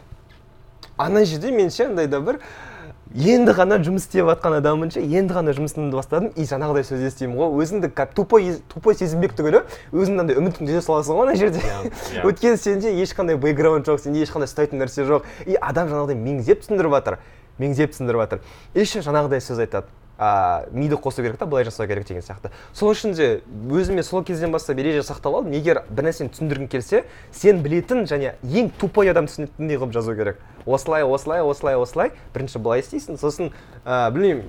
Ана 0.97 1.25
жерде 1.25 1.51
мен 1.51 1.71
ше 1.71 1.87
андай 1.87 2.07
да 2.07 2.21
бір 2.21 2.41
енді 3.15 3.55
ғана 3.55 3.79
жұмыс 3.83 4.09
істеп 4.09 4.27
жатқан 4.27 4.57
адаммын 4.59 4.91
ше 4.95 5.03
енді 5.03 5.35
ғана 5.35 5.55
жұмысымды 5.55 5.95
бастадым. 5.95 6.33
И 6.35 6.47
жаңағыдай 6.51 6.87
сөз 6.87 7.03
естимін 7.07 7.39
ғой. 7.39 7.63
Өзіңді 7.63 7.91
тупой 8.15 8.57
тупой 8.73 8.99
сезінбек 8.99 9.37
түгілі 9.39 9.65
өзіңді 9.93 10.25
андай 10.25 10.39
үмітіңді 10.41 10.75
үзе 10.75 10.83
саласың 10.87 11.19
ғой 11.19 11.29
ана 11.29 11.37
жерде. 11.39 11.63
Иә. 11.63 12.25
өйткені 12.27 12.59
сенде 12.59 12.95
ешқандай 13.03 13.39
бэкграунд 13.39 13.87
жоқ 13.87 14.03
сенде 14.03 14.25
ешқандай 14.25 14.51
ұстайтын 14.51 14.83
нәрсе 14.83 15.07
жоқ. 15.07 15.29
И 15.47 15.55
адам 15.55 15.91
жаңағыдай 15.93 16.19
меңзеп 16.19 16.65
түсіндіріп 16.65 16.99
жатыр 16.99 17.21
меңзеп 17.59 17.95
түсіндіріп 17.95 18.25
жатыр. 18.25 18.43
И 18.75 18.81
еще 18.83 19.03
жаңағыдай 19.05 19.43
сөз 19.43 19.63
айтады. 19.63 19.87
А, 20.19 20.67
миды 20.73 20.97
қосу 20.97 21.23
керек 21.23 21.39
та 21.39 21.47
былай 21.47 21.65
жасау 21.65 21.87
керек 21.87 22.07
деген 22.07 22.23
сияқты. 22.23 22.51
Сол 22.73 22.93
үшін 22.93 23.15
де 23.15 23.43
өзіме 23.71 24.03
сол 24.03 24.25
кезден 24.25 24.53
бастап 24.53 24.79
ереже 24.79 25.03
сақтап 25.07 25.35
алдым. 25.41 25.53
Егер 25.53 25.83
бір 25.91 26.09
нәрсені 26.11 26.33
түсіндіргің 26.35 26.71
келсе 26.71 27.05
сен 27.33 27.63
білетін 27.63 28.07
және 28.11 28.35
ең 28.43 28.71
тупой 28.79 29.11
адам 29.11 29.27
түсінетіндей 29.27 29.79
қылып 29.81 29.93
жазу 29.97 30.15
керек. 30.15 30.41
Осылай 30.67 31.05
осылай 31.05 31.43
осылай 31.43 31.77
осылай. 31.77 32.13
Бірінші 32.35 32.59
былай 32.59 32.85
істейсің. 32.85 33.19
Сосын 33.19 33.53
ә, 33.85 34.11
білмеймін 34.15 34.47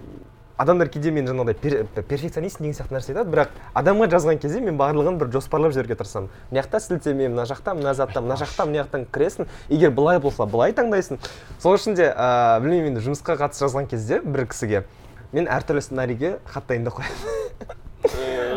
адамдар 0.57 0.87
кейде 0.87 1.11
мен 1.11 1.27
жаңағыдай 1.27 1.55
пер, 1.59 2.03
перфекционист 2.07 2.61
деген 2.61 2.75
сияқты 2.77 2.95
нәрсе 2.95 3.11
айтады. 3.11 3.31
Бірақ 3.33 3.55
адамға 3.75 4.07
жазған 4.13 4.39
кезде 4.39 4.61
мен 4.63 4.77
барлығын 4.79 5.17
бір 5.19 5.31
жоспарлап 5.33 5.73
жіберуге 5.75 5.97
тырысамын. 5.99 6.29
Мына 6.51 6.61
жақта 6.61 6.79
сілтеме 6.79 7.27
мына 7.27 7.43
жақта 7.49 7.75
мына 7.75 7.93
затта 7.93 8.21
мына 8.23 8.37
жақта 8.39 8.65
мына 8.69 8.85
жақтан 8.85 9.03
кіресің. 9.11 9.49
Егер 9.67 9.91
былай 9.91 10.19
болса 10.23 10.45
былай 10.45 10.71
таңдайсың. 10.71 11.19
Сол 11.59 11.75
үшін 11.75 11.99
де 11.99 12.07
ә, 12.07 12.61
білмеймін 12.63 12.93
енді 12.93 13.03
жұмысқа 13.03 13.35
қатысты 13.41 13.67
жазған 13.67 13.91
кезде 13.91 14.21
бір 14.23 14.47
кісіге 14.47 14.85
мен 15.33 15.47
әртүрлі 15.47 15.81
сценарийге 15.81 16.37
хат 16.45 16.67
дайындап 16.69 16.99
қоямын. 16.99 17.75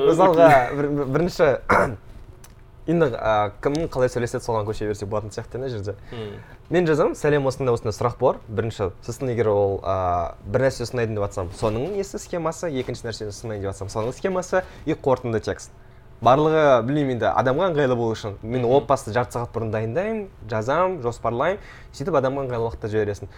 Мысалға 0.08 0.48
бір, 0.76 0.88
бір- 0.98 1.10
бірінші 1.14 1.48
енді 2.88 3.08
ә, 3.12 3.50
кім 3.60 3.74
қалай 3.92 4.08
сөйлеседі 4.12 4.44
соған 4.44 4.64
көше 4.68 4.86
берсек 4.88 5.08
болатын 5.12 5.32
сияқты 5.34 5.58
ана 5.60 5.68
жерде. 5.72 5.94
Мен 6.72 6.86
жазамын 6.88 7.16
сәлем 7.18 7.48
осындай 7.48 7.74
осындай 7.76 7.92
сұрақ 7.96 8.16
бар. 8.20 8.38
Бірінші 8.48 8.90
сосын 9.04 9.32
егер 9.32 9.50
ол 9.52 9.78
ә, 9.84 10.34
бір 10.48 10.66
нәрсе 10.68 10.86
ұсынайын 10.86 11.12
деп 11.16 11.26
жатсам 11.26 11.50
соның 11.58 11.92
несі 11.96 12.20
схемасы? 12.20 12.70
Екінші 12.80 13.08
нәрсені 13.08 13.34
ұсынайын 13.34 13.62
деп 13.64 13.72
жатсам 13.72 13.92
соның 13.92 14.16
схемасы? 14.16 14.64
И 14.88 14.96
қорытынды 14.96 15.40
текст. 15.44 15.72
Барлығы 16.24 16.62
білмеймін 16.82 17.18
енді 17.18 17.28
адамға 17.30 17.68
ыңғайлы 17.70 17.94
болу 17.94 18.16
үшін. 18.16 18.38
Мен 18.42 18.64
о 18.66 18.80
жарты 18.88 19.36
сағат 19.36 19.52
бұрын 19.54 19.70
дайындаймын 19.70 20.24
жазамын 20.50 20.96
жоспарлаймын. 21.04 21.60
Сөйтіп 21.94 22.16
адамға 22.18 22.42
ыңғайлы 22.48 22.66
уақытта 22.66 22.90
жібересің. 22.90 23.28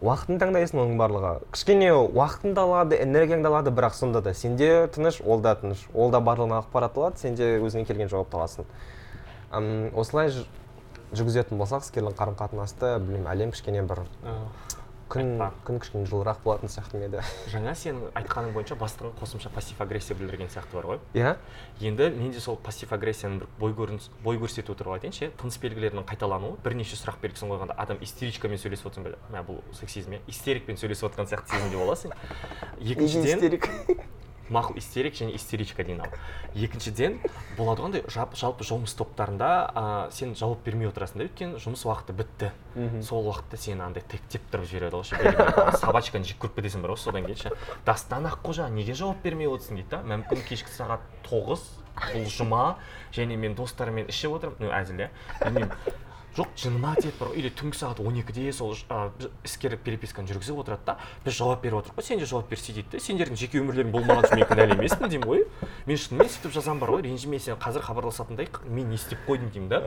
Уақытын 0.00 0.38
таңдайсың 0.40 0.80
оның 0.80 0.96
барлығы. 1.00 1.32
Кішкене 1.52 1.90
уақытың 1.92 2.54
да 2.56 2.62
алады 2.64 2.96
энергияң 3.04 3.42
да 3.44 3.50
алады 3.52 3.72
бірақ 3.74 3.94
сонда 3.98 4.22
да 4.24 4.32
сенде 4.34 4.88
тыныш 4.94 5.20
ол 5.20 5.40
да 5.44 5.54
тыныш. 5.60 5.82
Ол 5.94 6.10
да 6.10 6.22
барлығына 6.24 6.62
ақпарат 6.62 6.96
алады 6.96 7.20
сен 7.20 7.36
де 7.36 7.58
өзіңе 7.60 7.84
келген 7.84 8.08
жауапты 8.08 8.40
аласың 8.40 8.64
осылай 9.98 10.32
жүргізетін 11.12 11.58
болсақ 11.58 11.84
іскерлік 11.84 12.16
қарым 12.16 12.36
қатынасты 12.38 12.96
білмеймін 13.02 13.28
әлем 13.32 13.52
кішкене 13.52 13.82
бір 13.82 14.04
күн 15.10 15.40
күн 15.66 15.80
кішкене 15.82 16.06
жылырақ 16.06 16.42
болатын 16.44 16.70
сияқты 16.70 17.00
еді? 17.02 17.22
Жаңа 17.50 17.74
сенің 17.74 18.12
айтқаның 18.20 18.52
бойынша 18.54 18.76
бастығың 18.78 19.16
қосымша 19.18 19.50
пассив 19.50 19.80
агрессия 19.82 20.14
білдірген 20.14 20.50
сияқты 20.52 20.78
бар 20.78 20.86
ғой. 20.86 21.00
Иә. 21.18 21.34
Енді 21.80 22.10
мен 22.14 22.30
де 22.30 22.40
сол 22.40 22.56
пассив 22.56 22.92
агрессияның 22.94 23.40
бір 23.42 23.48
бой 23.58 23.74
көрініс 23.74 24.10
бой 24.22 24.38
көрсетуі 24.38 24.78
туралы 24.78 25.00
айтайыншы 25.00 25.26
иә. 25.26 25.32
Тыныс 25.40 25.58
белгілерінің 25.62 26.06
қайталануы 26.06 26.60
бірнеше 26.62 26.98
сұрақ 27.00 27.18
белгісін 27.24 27.50
қойғанда 27.50 27.74
адам 27.76 27.98
истеричкамен 28.06 28.62
сөйлесіп 28.62 28.92
отырсың 28.92 29.18
мә 29.34 29.44
бұл 29.48 29.60
сексизм 29.74 30.14
иә. 30.14 30.22
Истерикпен 30.30 30.78
сөйлесіп 30.78 31.10
жатқан 31.10 31.30
сияқты 31.30 31.56
сезімде 31.56 31.82
боласың. 31.82 32.14
Екіншіден 32.78 33.34
истерик? 33.34 33.70
Мақұл 34.50 34.78
истерик 34.80 35.14
және 35.14 35.34
истеричка 35.38 35.84
дейін 35.86 36.02
ал. 36.04 36.14
Екіншіден 36.54 37.20
болады 37.56 37.84
ғой 37.86 38.02
жалпы 38.10 38.66
жұмыс 38.66 38.96
топтарында 38.98 39.50
ә, 39.70 39.84
сен 40.10 40.34
жауап 40.34 40.64
бермей 40.66 40.90
отырасың 40.90 41.22
да 41.22 41.28
өйткені 41.28 41.62
жұмыс 41.62 41.84
уақыты 41.86 42.16
бітті. 42.18 42.50
Сол 43.06 43.30
уақытта 43.30 43.60
сені 43.60 43.86
андай 43.86 44.02
тектеп 44.02 44.42
тұрып 44.50 44.66
жібереді 44.70 45.00
ғой 45.00 45.76
собачканы 45.78 46.26
жек 46.26 46.42
көріп 46.42 46.58
кетесің 46.58 46.82
бар 46.82 46.94
ғой 46.96 47.00
содан 47.00 47.26
кейін 47.28 47.38
ше. 47.38 47.54
Дастан 47.86 48.26
аққожа 48.26 48.68
неге 48.74 48.94
жауап 48.98 49.22
бермей 49.22 49.50
отырсың 49.50 49.78
дейді 49.78 49.90
да. 49.94 50.02
Мүмкін 50.02 50.42
кешкі 50.48 50.74
сағат 50.74 51.06
тоғыз 51.28 51.66
бұл 52.00 52.28
жұма 52.30 52.64
және 53.14 53.38
мен 53.38 53.54
достарыммен 53.58 54.10
ішіп 54.10 54.38
отырмын. 54.38 54.62
Ну 54.62 54.74
әзіл 54.74 55.06
иә. 55.06 55.10
Білмеймін. 55.44 55.74
Жоқ 56.36 56.52
жыныма 56.56 56.94
тиеді 56.94 57.18
ғой 57.18 57.38
или 57.40 57.50
түнгі 57.50 57.76
сағат 57.78 58.00
он 58.04 58.18
екіде 58.20 58.52
сол 58.54 58.74
ә, 58.88 59.10
іскерлік 59.44 59.82
переписканы 59.82 60.30
жүргізіп 60.30 60.60
отырады 60.62 60.86
да. 60.86 60.96
Біз 61.24 61.34
жауап 61.34 61.62
беріп 61.64 61.80
отырмық 61.80 61.98
қой 61.98 62.06
сен 62.06 62.20
де 62.20 62.26
жауап 62.28 62.48
берсе 62.50 62.72
дейді 62.72 62.92
да 62.92 63.00
сендердің 63.02 63.40
жеке 63.40 63.58
өмірлерің 63.58 63.90
болмаған 63.90 64.28
үшін 64.28 64.38
мен 64.38 64.48
кінәлі 64.50 64.76
емеспін 64.76 65.10
деймін 65.10 65.26
ғой. 65.26 65.44
Мен 65.90 65.98
шынымен 65.98 66.30
сөйтіп 66.30 66.54
жазамын 66.54 66.80
бар 66.84 66.94
ғой. 66.94 67.02
Ренжіме 67.08 67.40
сен 67.42 67.58
қазір 67.58 67.82
хабарласатындай 67.82 68.48
мен 68.68 68.90
не 68.90 68.98
істеп 69.00 69.26
қойдым 69.26 69.50
деймін 69.50 69.68
да. 69.72 69.82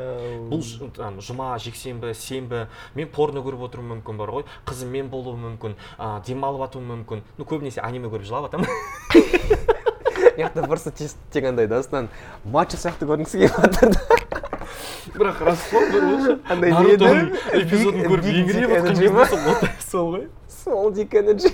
Бұл 0.52 1.22
жұма 1.24 1.54
жексенбі 1.64 2.12
сенбі 2.18 2.68
мен 2.96 3.08
порно 3.08 3.44
көріп 3.46 3.64
отыруым 3.70 3.96
мүмкін 3.96 4.20
бар 4.20 4.36
ғой. 4.36 4.48
Қызыммен 4.68 5.08
болуым 5.14 5.48
мүмкін 5.48 5.78
ә, 5.98 6.20
демалып 6.28 6.68
жатуым 6.68 6.92
мүмкін. 6.92 7.24
Ну 7.38 7.48
көбінесе 7.48 7.84
аниме 7.84 8.12
көріп 8.12 8.28
жылап 8.28 8.52
жатамын 8.52 8.68
жақта 10.38 10.64
просто 10.68 10.92
тек 11.32 11.46
андай 11.46 11.68
дастан 11.68 12.10
матч 12.44 12.76
сияқты 12.76 13.08
көрінгісі 13.10 13.44
келіп 13.44 13.60
жатыр 13.62 13.94
да. 13.94 14.23
Бірақ 15.14 15.44
рас 15.46 15.64
қой 15.72 15.84
эпизодын 17.62 18.04
көріп 18.10 18.26
еңіреп 18.34 18.70
жатқан 18.74 18.96
сол 19.90 20.18
сол 20.50 20.92
ғой 20.94 21.14
energy. 21.22 21.52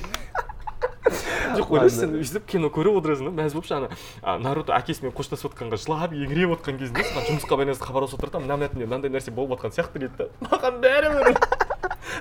Жоқ 1.58 1.72
сен 1.89 2.13
өйстіп 2.19 2.45
кино 2.50 2.69
көріп 2.74 3.00
отырасың 3.00 3.30
да 3.30 3.34
мәз 3.41 3.56
болып 3.58 3.72
ана 3.74 4.38
наруто 4.43 4.76
әкесімен 4.78 5.13
қоштасып 5.17 5.50
отқанға 5.50 5.80
жылап 5.82 6.13
еңіреп 6.13 6.54
отқан 6.58 6.78
кезінде 6.80 7.04
саған 7.08 7.26
жұмысқа 7.30 7.58
байланысты 7.58 7.88
хабарласып 7.89 8.19
отырады 8.19 8.36
да 8.38 8.43
мына 8.45 8.56
мына 8.60 8.86
мынандай 8.86 9.10
нәрсе 9.13 9.34
болып 9.34 9.58
жатқан 9.58 9.74
сияқты 9.74 10.04
дейді 10.04 10.15
да. 10.19 10.26
Маған 10.45 10.74
бәрібір 10.84 11.28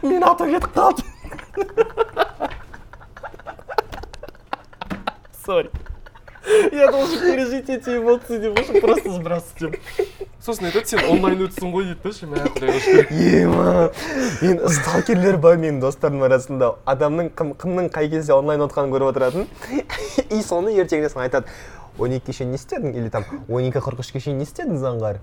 мен 0.08 0.24
ата 0.24 0.44
кетіп 0.48 0.72
қалдым. 0.74 1.06
Сори 5.44 5.70
я 6.72 6.90
должен 6.90 7.20
пережить 7.20 7.68
эти 7.68 7.98
эмоции 7.98 8.38
деп 8.38 8.80
просто 8.80 9.10
сбрасывать 9.10 9.80
сосын 10.48 10.70
айтады 10.70 10.88
сен 10.88 11.04
онлайн 11.12 11.46
өтсің 11.46 11.72
ғой 11.74 11.90
дейді 11.90 12.00
да 12.04 12.12
ше 12.16 12.28
мә 12.28 12.44
құдайға 12.56 12.78
шүкір. 12.84 13.10
Ема 13.42 13.72
мен 14.42 14.62
сталкерлер 14.78 15.40
бар 15.42 15.58
менің 15.60 15.82
достарымның 15.84 16.28
арасында. 16.30 16.74
Адамның 16.88 17.32
кім, 17.36 17.52
кімнің 17.60 17.90
қай 17.94 18.08
кезде 18.12 18.32
онлайн 18.36 18.64
отқанын 18.64 18.94
көріп 18.94 19.12
отыратын 19.12 19.48
и 20.36 20.40
соны 20.42 20.72
ертеңіне 20.74 21.12
саған 21.12 21.28
айтады. 21.28 21.58
он 21.98 22.12
екіге 22.14 22.32
шейін 22.32 22.52
не 22.52 22.56
істедің? 22.56 22.94
Или 22.94 23.08
там 23.10 23.24
он 23.48 23.66
екі 23.66 23.82
қырық 23.82 24.04
үшке 24.04 24.20
шейін 24.22 24.38
не 24.38 24.46
істедің 24.46 24.78
заңғар? 24.78 25.18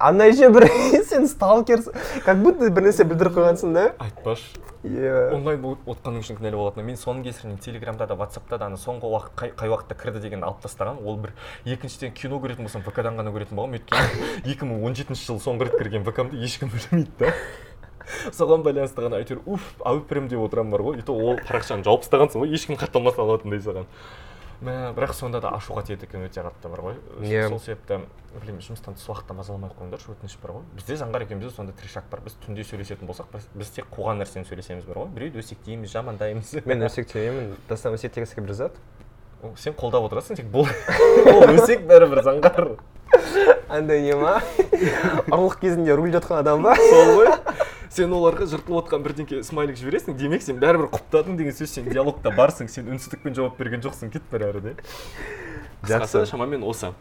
Андай 0.00 0.32
ше 0.36 0.48
бір 0.52 0.66
сен 1.06 1.28
сталкерсің 1.28 2.24
как 2.24 2.42
будто 2.42 2.70
бір 2.72 2.88
нәрсе 2.88 3.06
білдіріп 3.06 3.36
қойғансың 3.36 3.76
да? 3.76 3.86
Айтпашы 4.00 4.58
иә 4.80 5.30
онлайн 5.36 5.60
болып 5.60 5.88
отқаның 5.92 6.24
үшін 6.24 6.38
кінәлі 6.40 6.56
болатын 6.56 6.86
мен 6.88 6.96
соның 6.96 7.26
кесірінен 7.26 7.58
телеграмда 7.60 8.06
да 8.08 8.16
ватсапта 8.16 8.56
да 8.56 8.70
ана 8.70 8.78
соңғы 8.80 9.10
уақыт 9.10 9.34
қай, 9.36 9.52
қай 9.52 9.68
уақытта 9.68 9.96
кірді 10.00 10.22
дегенді 10.24 10.48
алып 10.48 10.62
тастаған. 10.64 11.02
Ол 11.04 11.18
бір 11.20 11.34
екіншіден 11.68 12.14
кино 12.16 12.40
көретін 12.40 12.64
болсам 12.64 12.84
вк 12.86 13.02
дан 13.04 13.20
ғана 13.20 13.34
көретін 13.34 13.60
болғанмын 13.60 13.82
өйткені 13.82 14.54
екі 14.54 14.70
мың 14.70 14.86
он 14.88 14.96
жетінші 14.96 15.26
жылы 15.28 15.44
соңғы 15.44 15.68
рет 15.68 15.76
кірген 15.82 16.06
вк 16.08 16.24
ды 16.32 16.40
ешкім 16.48 16.72
білмейді 16.72 17.12
да. 17.20 17.34
Соған 18.32 18.64
байланысты 18.64 19.04
ғана 19.04 19.20
әйтеуір 19.20 19.44
уф 19.44 19.68
әупірім 19.86 20.32
деп 20.32 20.40
отырамын 20.42 20.72
бар 20.72 20.82
ғой. 20.82 20.98
И 20.98 21.04
то 21.04 21.14
ол 21.14 21.36
парақшаны 21.44 21.84
жауып 21.84 22.06
тастағансың 22.06 22.42
ғой 22.42 22.56
ешкім 22.56 22.80
хаттамас 22.80 23.20
алатындай 23.20 23.60
саған. 23.62 23.86
Мә 24.64 24.74
бірақ 24.96 25.14
сонда 25.16 25.40
да 25.40 25.54
ашуға 25.56 25.84
тиеді 25.88 26.06
екен 26.08 26.26
өте 26.26 26.44
қатты 26.44 26.70
бар 26.72 26.82
ғой. 26.84 26.98
Иә. 27.24 27.48
сол 27.48 27.60
себепті 27.60 28.00
білмеймін 28.34 28.62
жұмыстан 28.62 28.96
тыс 28.98 29.08
уақытта 29.08 29.34
мазаламай 29.34 29.70
ақ 29.70 29.80
қойыңдаршы 29.80 30.12
өтініш 30.14 30.36
бар 30.42 30.54
ғой. 30.58 30.64
Бізде 30.76 30.98
заңғар 31.00 31.24
екеумізде 31.26 31.54
сондай 31.56 31.74
трешак 31.80 32.06
бар. 32.12 32.20
Біз 32.26 32.36
түнде 32.44 32.66
сөйлесетін 32.68 33.08
болсақ 33.08 33.32
біз, 33.32 33.48
біз 33.56 33.72
тек 33.74 33.88
қуған 33.90 34.20
нәрсені 34.20 34.46
сөйлесеміз 34.46 34.86
бар 34.86 35.02
ғой. 35.02 35.10
Біреуді 35.16 35.40
өсектейміз 35.42 35.94
жамандаймыз. 35.96 36.54
Мен 36.70 36.86
өсектемеймін 36.86 37.56
дастан 37.68 37.96
өсек 37.96 38.14
келіп 38.14 38.52
жазады 38.52 38.78
О, 39.40 39.54
сен 39.56 39.72
қолдап 39.72 40.04
отырасың 40.04 40.36
тек 40.36 40.50
бұл. 40.52 40.68
Ол 41.32 41.54
өсек 41.54 41.86
бәрібір 41.88 42.20
заңғар. 42.26 42.74
Андай 43.72 44.02
не 44.04 44.12
ма? 44.18 44.34
Ұрлық 45.32 45.56
кезінде 45.62 45.96
руль 45.96 46.12
жатқан 46.12 46.42
адам 46.42 46.66
ба? 46.66 46.74
Сол 46.76 47.14
ғой. 47.16 47.30
Сен 47.90 48.12
оларға 48.14 48.46
жыртылып 48.50 48.84
отқан 48.84 49.02
бірдеңке 49.02 49.40
смайлик 49.46 49.78
жібересің 49.80 50.14
демек 50.18 50.44
сен 50.46 50.60
бәрібір 50.62 50.92
құптадың 50.94 51.38
деген 51.40 51.56
сөз 51.58 51.72
сен 51.74 51.88
диалогта 51.90 52.30
барсың 52.36 52.70
сен 52.70 52.90
үнсіздікпен 52.94 53.34
жауап 53.34 53.58
берген 53.58 53.82
жоқсың 53.82 54.12
кет 54.14 54.36
әрі 54.38 54.62
де. 54.62 54.74
Қысқасы 55.82 56.22
шамамен 56.30 56.62
осы. 56.62 56.92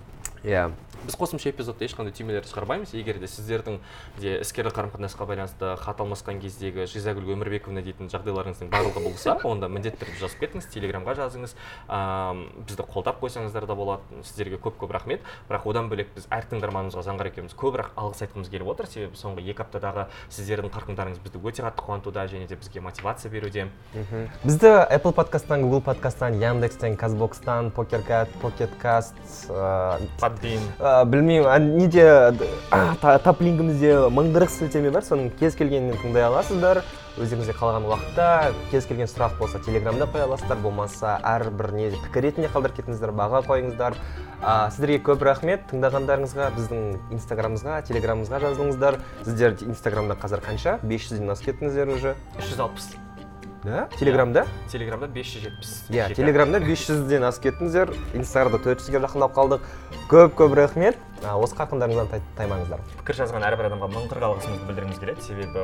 Иә. 0.44 0.72
Біз 1.00 1.16
қосымша 1.16 1.50
эпизодта 1.54 1.86
ешқандай 1.88 2.12
түймелерді 2.12 2.50
шығармаймыз. 2.52 2.92
Егер 2.98 3.22
де 3.22 3.28
сіздердің 3.32 3.78
де 4.20 4.34
іскерлік 4.44 4.76
қарым 4.76 4.92
қатынасқа 4.92 5.26
байланысты 5.30 5.72
хат 5.80 6.02
алмасқан 6.04 6.42
кездегі 6.44 6.84
жизагүл 6.92 7.30
өмірбековна 7.38 7.80
дейтін 7.86 8.12
жағдайларыңыздың 8.12 8.68
барлығы 8.74 9.04
болса 9.06 9.38
онда 9.48 9.70
міндетті 9.72 10.04
түрде 10.04 10.20
жазып 10.20 10.44
кетіңіз 10.44 10.68
телеграмға 10.74 11.16
жазыңыз. 11.22 11.56
Ыыы 11.88 12.66
бізді 12.68 12.86
қолдап 12.92 13.24
қойсаңыздар 13.24 13.68
да 13.70 13.78
болады 13.80 14.24
сіздерге 14.28 14.60
көп 14.60 14.76
көп 14.84 14.92
рахмет. 14.98 15.24
Бірақ 15.48 15.70
одан 15.72 15.88
бөлек 15.88 16.12
біз 16.18 16.28
әр 16.36 16.50
тыңдарманымызға 16.52 17.06
заңғар 17.08 17.32
екеуміз 17.32 17.56
көбірек 17.56 17.96
алғыс 17.96 18.26
айтқымыз 18.28 18.52
келіп 18.52 18.74
отыр. 18.76 18.92
Себебі 18.92 19.16
соңғы 19.16 19.48
екі 19.54 19.64
аптадағы 19.64 20.10
сіздердің 20.36 20.74
қарқындарыңыз 20.76 21.24
бізді 21.24 21.40
өте 21.40 21.64
қатты 21.64 21.86
қуантуда 21.88 22.28
және 22.28 22.48
де 22.48 22.60
бізге 22.60 22.84
мотивация 22.84 23.32
беруде. 23.32 23.70
Бізді 24.44 24.76
apple 24.92 25.16
подкасттан 25.16 25.64
google 25.64 25.82
подкасттан 25.82 26.40
яндекстен 26.42 26.98
казбокстан 26.98 27.72
покеркат 27.72 28.30
покеткаст 28.42 29.16
ыыы 29.50 30.10
ә, 30.80 31.06
білмеймін. 31.06 31.78
Неде 31.78 32.06
а, 32.72 32.96
та- 33.02 33.18
топ 33.24 33.42
линкімізде 33.42 33.94
мың 34.14 34.32
қырық 34.36 34.50
сілтеме 34.54 34.92
бар 34.92 35.02
соның 35.04 35.32
кез 35.40 35.56
келгенінен 35.56 35.98
тыңдай 36.04 36.26
аласыздар. 36.28 36.84
Өздеріңізге 37.20 37.56
қалаған 37.58 37.88
уақытта 37.90 38.28
кез 38.72 38.86
келген 38.88 39.10
сұрақ 39.12 39.38
болса 39.40 39.60
телеграмда 39.60 40.06
қоя 40.08 40.28
аласыздар 40.30 40.58
болмаса 40.64 41.18
әрбір 41.24 41.74
не 41.76 41.90
пікір 42.06 42.30
ретінде 42.30 42.52
қалдырып 42.54 42.78
кетіңіздер 42.80 43.12
баға 43.12 43.42
қойыңыздар. 43.50 43.98
Ә, 44.40 44.70
сіздерге 44.72 45.02
көп 45.04 45.26
рахмет. 45.28 45.66
Тыңдағандарыңызға 45.74 46.48
біздің 46.56 46.86
инстаграмымызға 47.18 47.82
телеграмымызға 47.90 48.40
жазылыңыздар 48.46 49.02
сіздер 49.26 49.58
инстаграмда 49.68 50.16
қазір 50.16 50.46
қанша? 50.46 50.80
500-ден 50.86 51.36
асып 51.36 51.52
кеттіңіздер 51.52 51.96
уже. 51.98 52.16
үш 52.40 52.54
жүз 52.54 52.64
алпыс. 52.64 52.92
Да? 53.64 53.90
Телеграмда? 54.00 54.46
Телеграмда 54.72 55.08
бес 55.12 55.28
жүз 55.28 55.44
жетпіс. 55.44 55.72
Иә 55.92 56.06
телеграмда 56.16 56.62
500-ден 56.64 57.26
асып 57.28 57.50
кеттіңіздер. 57.50 57.92
Инстаграмда 58.16 58.62
400-ге 58.64 59.02
жақындап 59.04 59.36
қалдық. 59.36 59.66
Көп 60.10 60.34
көп 60.40 60.56
рахмет. 60.58 60.98
Осы 61.20 61.54
қарқындарыңыздан 61.54 62.08
тай- 62.10 62.22
таймаңыздар. 62.38 62.80
Пікір 63.02 63.18
жазған 63.20 63.44
әрбір 63.44 63.68
адамға 63.68 63.90
мың 63.92 64.06
қырық 64.10 64.24
алғысымызды 64.26 64.66
білдіргіміз 64.70 65.00
келеді. 65.02 65.22
Себебі 65.22 65.60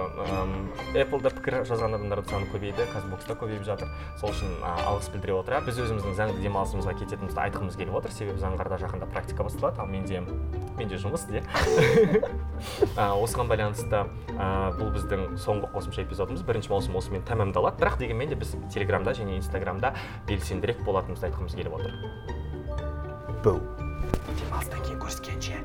Appleда 0.99 1.31
пікір 1.31 1.55
жазған 1.65 1.95
адамдардың 1.95 2.27
саны 2.29 2.49
көбейді 2.51 2.85
казбокста 2.91 3.33
көбейіп 3.39 3.63
жатыр. 3.65 3.87
Сол 4.19 4.29
үшін 4.29 4.51
алғыс 4.61 5.09
білдіре 5.13 5.33
отыра. 5.39 5.61
Біз 5.65 5.79
өзіміздің 5.79 6.13
заңды 6.19 6.43
демалысымызға 6.43 6.93
кететінімізді 6.99 7.41
айтқымыз 7.45 7.77
келіп 7.79 7.95
отыр. 7.95 8.11
Себебі 8.11 8.43
заңғарда 8.43 8.77
жақында 8.83 9.07
практика 9.09 9.43
басталады. 9.47 9.79
Ал 9.79 9.87
менде 9.87 10.21
менде 10.77 10.99
жұмыс 10.99 11.25
де 11.31 11.41
осыған 12.99 13.47
байланысты 13.47 14.03
бұл 14.35 14.91
біздің 14.91 15.39
соңғы 15.39 15.71
қосымша 15.71 16.03
эпизодымыз. 16.03 16.43
Бірінші 16.43 16.69
маусым 16.75 16.99
осымен 16.99 17.23
тәмамдалады. 17.25 17.79
Бірақ 17.79 17.97
дегенмен 17.97 18.29
де 18.29 18.35
біз 18.35 18.53
телеграмда 18.73 19.15
және 19.15 19.39
инстаграмда 19.39 19.95
белсендірек 20.27 20.83
болатынымызды 20.83 21.31
айтқымыз 21.31 21.55
келіп 21.55 21.79
отыр. 21.79 21.95
Боу. 24.35 24.43
демалыстан 24.43 24.81
кейін 24.83 24.99
көріскенше 24.99 25.59